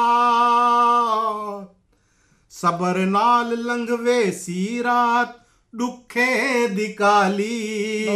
सबर 2.52 2.98
नाल 2.98 3.54
लंघवे 3.60 4.32
सीरात 4.32 5.36
दुखे 5.76 6.68
दिकाली। 6.68 8.08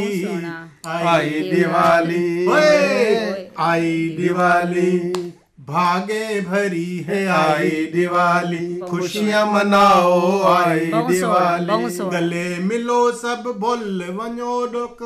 आई 0.85 1.29
दिवाली। 1.29 2.47
ओए, 2.47 3.49
आई 3.59 4.09
दिवाली। 4.19 5.22
भागे 5.62 6.40
भरी 6.40 6.98
है 6.98 7.26
आई 7.26 7.70
दिवाली 7.70 8.80
खुशियां 8.80 9.46
मनाओ 9.52 10.42
आई 10.42 10.86
बहुत 10.86 11.14
सोहना, 11.14 11.56
बहुत 11.56 11.68
दिवाली 11.70 11.96
सोहना। 11.96 12.18
गले 12.18 12.58
मिलो 12.58 13.12
सब 13.12 13.48
बोल 13.58 14.04
वञो 14.10 14.66
डुक 14.66 15.02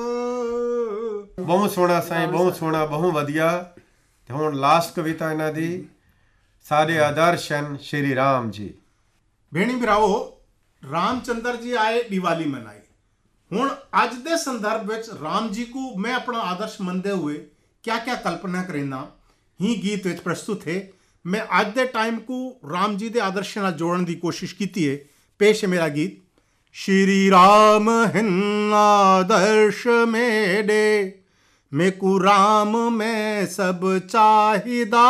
ਬਹੁਤ 1.41 1.71
ਸੋਹਣਾ 1.71 2.01
ਸਾਈਂ 2.01 2.29
ਬਹੁਤ 2.29 2.57
ਸੋਹਣਾ 2.57 2.87
ਬਹੁਤ 2.87 3.15
ਵਧੀਆ 3.15 3.73
ਤੇ 4.27 4.35
ਹੁਣ 4.35 4.55
ਲਾਸਟ 4.55 4.95
ਕਵਿਤਾ 4.95 5.33
ਇਹਨਾਂ 5.33 5.53
ਦੀ 5.53 5.89
ਸਾਰੇ 6.63 6.99
ਆਦਰਸ਼ 6.99 7.53
ਹਨ 7.53 7.77
ਸ਼੍ਰੀ 7.77 8.15
ਰਾਮ 8.15 8.51
ਜੀ 8.51 8.75
ਭੈਣੀ 9.55 9.77
ਭਰਾਵੋ 9.77 10.43
ਰਾਮਚੰਦਰ 10.93 11.57
ਜੀ 11.57 11.73
ਆਏ 11.73 12.03
ਦੀਵਾਲੀ 12.03 12.45
ਮਨਾਈ 12.45 12.79
ਹੁਣ 13.53 13.71
ਅੱਜ 14.05 14.15
ਦੇ 14.15 14.37
ਸੰਦਰਭ 14.37 14.91
ਵਿੱਚ 14.91 15.11
ਰਾਮ 15.23 15.49
ਜੀ 15.49 15.67
ਨੂੰ 15.75 16.01
ਮੈਂ 16.01 16.15
ਆਪਣਾ 16.15 16.39
ਆਦਰਸ਼ 16.39 16.81
ਮੰਨਦੇ 16.81 17.11
ਹੋਏ 17.11 17.47
ਕਿਆ 17.83 17.97
ਕਿਆ 17.97 18.15
ਕਲਪਨਾ 18.15 18.63
ਕਰੇਨਾ 18.63 19.07
ਹੀ 19.61 19.83
ਗੀਤ 19.83 20.07
ਵਿੱਚ 20.07 20.21
ਪ੍ਰਸਤੁਤ 20.21 20.69
ਹੈ 20.69 20.89
ਮੈਂ 21.27 21.61
ਅੱਜ 21.61 21.75
ਦੇ 21.75 21.85
ਟਾਈਮ 21.85 22.15
ਨੂੰ 22.15 22.57
ਰਾਮ 22.73 22.97
ਜੀ 22.97 23.09
ਦੇ 23.09 23.21
ਆਦਰਸ਼ 23.21 23.59
ਨਾਲ 23.59 23.73
ਜੋੜਨ 23.73 24.05
ਦੀ 24.05 24.15
ਕੋਸ਼ਿਸ਼ 24.15 24.55
ਕੀਤੀ 24.55 24.89
ਹੈ 24.91 24.99
ਪੇਸ਼ 25.39 25.65
ਹੈ 25.65 25.69
ਮੇਰਾ 25.69 25.89
ਗੀਤ 25.89 26.21
ਸ਼੍ਰੀ 26.73 27.31
ਰਾਮ 27.31 27.91
ਹਿਨ 28.15 28.73
ਆਦਰਸ਼ 28.75 29.87
ਮੇਡੇ 29.87 31.13
ਮੇਕੂ 31.73 32.23
ਰਾਮ 32.23 32.91
ਮੈਂ 32.91 33.47
ਸਭ 33.47 33.99
ਚਾਹੀਦਾ 33.99 35.03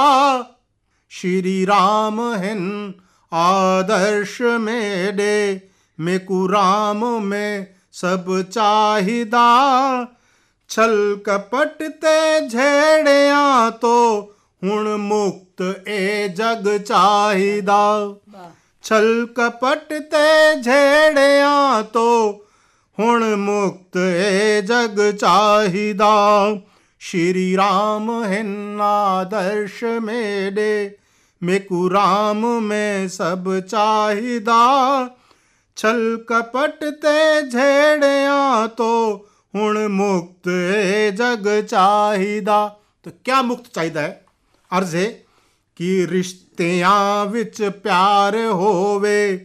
श्री 1.13 1.65
राम 1.65 2.21
हिन 2.35 2.93
आदर्श 3.33 4.41
मेरे 4.41 5.61
मेकु 5.99 6.47
राम 6.47 7.05
में 7.23 7.67
सब 7.93 8.25
चाहिदा 8.51 9.47
छल 10.69 10.95
कपट 11.27 11.83
ते 11.83 12.49
झेड़िया 12.49 13.71
तो 13.71 13.95
हुण 14.62 14.88
मुक्त 14.98 15.62
ए 15.88 16.36
जग 16.38 16.68
चाहिदा। 16.88 17.82
छल 18.84 19.28
कपट 19.38 19.94
ते 20.12 20.62
झेड़िया 20.62 21.82
तो 21.82 22.08
हुण 22.98 23.24
मुक्त 23.36 23.98
ए 23.98 24.62
जग 24.66 25.00
चाहिदा। 25.22 26.14
श्री 27.02 27.56
राम 27.56 28.12
हिन्नादर्श 28.24 29.84
मेरे 30.04 30.98
मेकु 31.42 31.88
राम 31.88 32.46
में 32.64 33.08
सब 33.08 33.50
चाहिदा। 33.70 34.62
छल 35.78 36.00
कपट 36.30 36.84
ते 37.04 37.42
झेड़िया 37.44 38.68
तो 38.68 38.94
हुण 39.54 39.78
मुक्त 39.88 40.48
ए 40.48 41.12
जग 41.12 41.50
चाहिदा। 41.70 42.68
तो 43.06 43.12
क्या 43.26 43.42
मुक्त 43.42 43.74
चाहिदा 43.76 44.02
है? 44.02 44.27
अर्ज़ 44.72 44.96
है 44.98 45.06
कि 45.80 46.06
रिश्तिया 46.06 47.24
विच 47.24 47.62
प्यार 47.62 48.36
होवे 48.36 49.36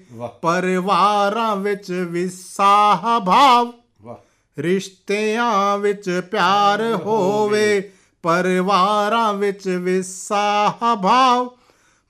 परिवार 0.44 1.34
विच 1.58 1.90
विसाह 1.90 3.18
भाव 3.18 3.72
रिश्तिया 4.56 5.74
विच 5.74 6.08
प्यार 6.30 6.82
होवे 7.04 7.80
परिवार 8.24 9.14
विच 9.34 9.66
विसाह 9.66 10.94
भाव। 10.94 11.50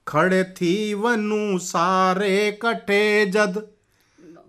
ਖੜੇ 0.06 0.44
ਥੀ 0.56 0.94
ਵਨੂ 0.94 1.58
ਸਾਰੇ 1.58 2.48
ਇਕੱਠੇ 2.48 3.26
ਜਦ 3.26 3.58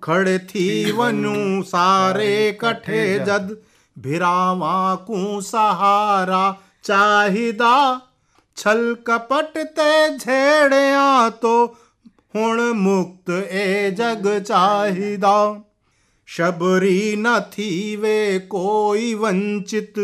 ਖੜੇ 0.01 0.37
ਥੀ 0.37 0.91
ਵਨੂ 0.91 1.63
ਸਾਰੇ 1.63 2.49
ਇਕੱਠੇ 2.49 3.19
ਜਦ 3.19 3.55
ਭਿਰਾਵਾਂ 4.03 4.97
ਕੂ 4.97 5.39
ਸਹਾਰਾ 5.39 6.55
ਚਾਹੀਦਾ 6.83 7.99
ਛਲ 8.55 8.95
ਕਪਟ 9.05 9.57
ਤੇ 9.57 10.17
ਝੇੜਿਆਂ 10.17 11.31
ਤੋਂ 11.31 11.67
ਹੁਣ 12.35 12.73
ਮੁਕਤ 12.73 13.29
ਏ 13.51 13.91
ਜਗ 13.91 14.39
ਚਾਹੀਦਾ 14.39 15.61
ਸ਼ਬਰੀ 16.25 17.15
ਨਾ 17.15 17.39
ਥੀਵੇ 17.39 18.39
ਕੋਈ 18.39 19.13
ਵੰਚਿਤ 19.13 19.99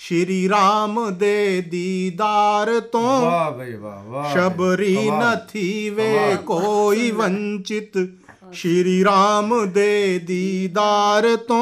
श्री 0.00 0.46
राम 0.48 0.94
दे 1.10 1.60
दीदार 1.62 2.68
तो 2.92 3.00
शबरी 4.30 4.96
न 5.10 5.34
थी 5.46 5.90
वे 5.90 6.36
कोई 6.46 7.10
वंचित। 7.10 7.92
श्री 8.54 9.02
राम 9.02 9.50
दे 9.66 10.18
दीदार 10.18 11.26
तो 11.48 11.60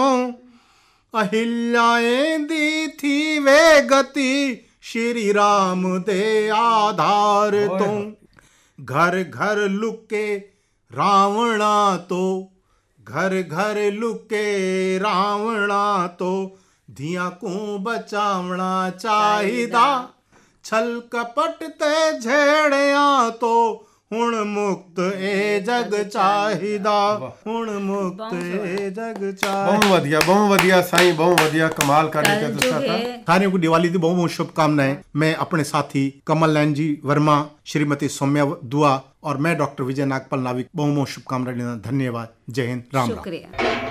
अहिल्याएँ 1.15 2.39
दी 2.45 2.87
थी 2.99 3.39
वे 3.39 3.83
गति। 3.83 4.35
श्री 4.83 5.31
राम 5.33 5.83
दे 5.99 6.49
आधार 6.49 7.57
तो 7.73 7.91
घर 8.79 9.23
घर 9.23 9.59
लुके 9.69 10.37
रावणा 10.91 11.97
तो 12.11 12.23
घर 13.01 13.41
घर 13.43 13.83
लुके 13.93 14.47
रावणा 14.99 16.07
तो 16.21 16.31
ਲੁਕੇ 16.90 16.96
ਰਾਵਣਾ 16.96 16.96
ਤੋਂ 16.96 16.96
ਧੀਆਂ 16.96 17.32
ਕੋ 17.32 17.78
ਬਚਾਵਣਾ 17.78 18.90
ਚਾਹੀਦਾ 19.00 20.08
ਛਲ 20.64 21.02
ਕਪਟ 21.12 21.64
ਤੇ 21.64 22.20
ਝੇੜਿਆਂ 22.20 23.32
ਤੋਂ 23.32 23.86
ਹੁਣ 24.14 24.44
ਮੁਕਤ 24.44 25.00
ਏ 25.00 25.60
ਜਗ 25.60 26.04
ਚਾਹੀਦਾ 26.04 27.32
ਹੁਣ 27.48 27.80
ਮੁਕਤ 27.80 28.34
ਏ 28.34 28.90
ਜਗ 28.90 29.32
ਚਾਹੀਦਾ 29.32 29.66
ਬਹੁਤ 29.66 29.86
ਵਧੀਆ 29.86 30.20
ਬਹੁਤ 30.20 30.50
ਵਧੀਆ 30.52 30.82
ਸਾਈਂ 30.82 31.14
ਬਹੁਤ 31.14 31.42
ਵਧੀਆ 31.42 31.68
ਕਮਾਲ 31.68 32.10
करने 32.10 32.42
का 32.42 32.48
कल 32.48 32.54
दूसरा 32.54 32.80
जो 32.80 32.88
था 32.88 32.98
है 32.98 33.24
सारियों 33.30 33.52
को 33.52 33.58
दिवाली 33.58 33.90
की 33.90 33.98
बहुत 33.98 34.16
बहुत 34.16 34.32
शुभकामनाएं 34.32 34.96
मैं 35.16 35.36
अपने 35.36 35.64
साथी 35.64 36.04
कमल 36.26 36.54
नैन 36.54 36.74
जी 36.74 36.88
वर्मा 37.06 37.38
श्रीमती 37.66 38.08
सौम्या 38.10 38.46
दुआ 38.68 38.94
और 39.24 39.38
मैं 39.38 39.58
डॉक्टर 39.58 39.84
विजय 39.84 40.06
नागपाल 40.06 40.40
नाविक 40.40 40.70
बहुत 40.76 40.96
बहुत 40.96 41.10
शुभकामनाएं 41.10 41.58
देना 41.58 41.76
धन्यवाद 41.82 42.38
जय 42.52 42.68
हिंद 42.68 42.84
राम 42.94 43.10
राम 43.10 43.16
शुक्रिया 43.16 43.87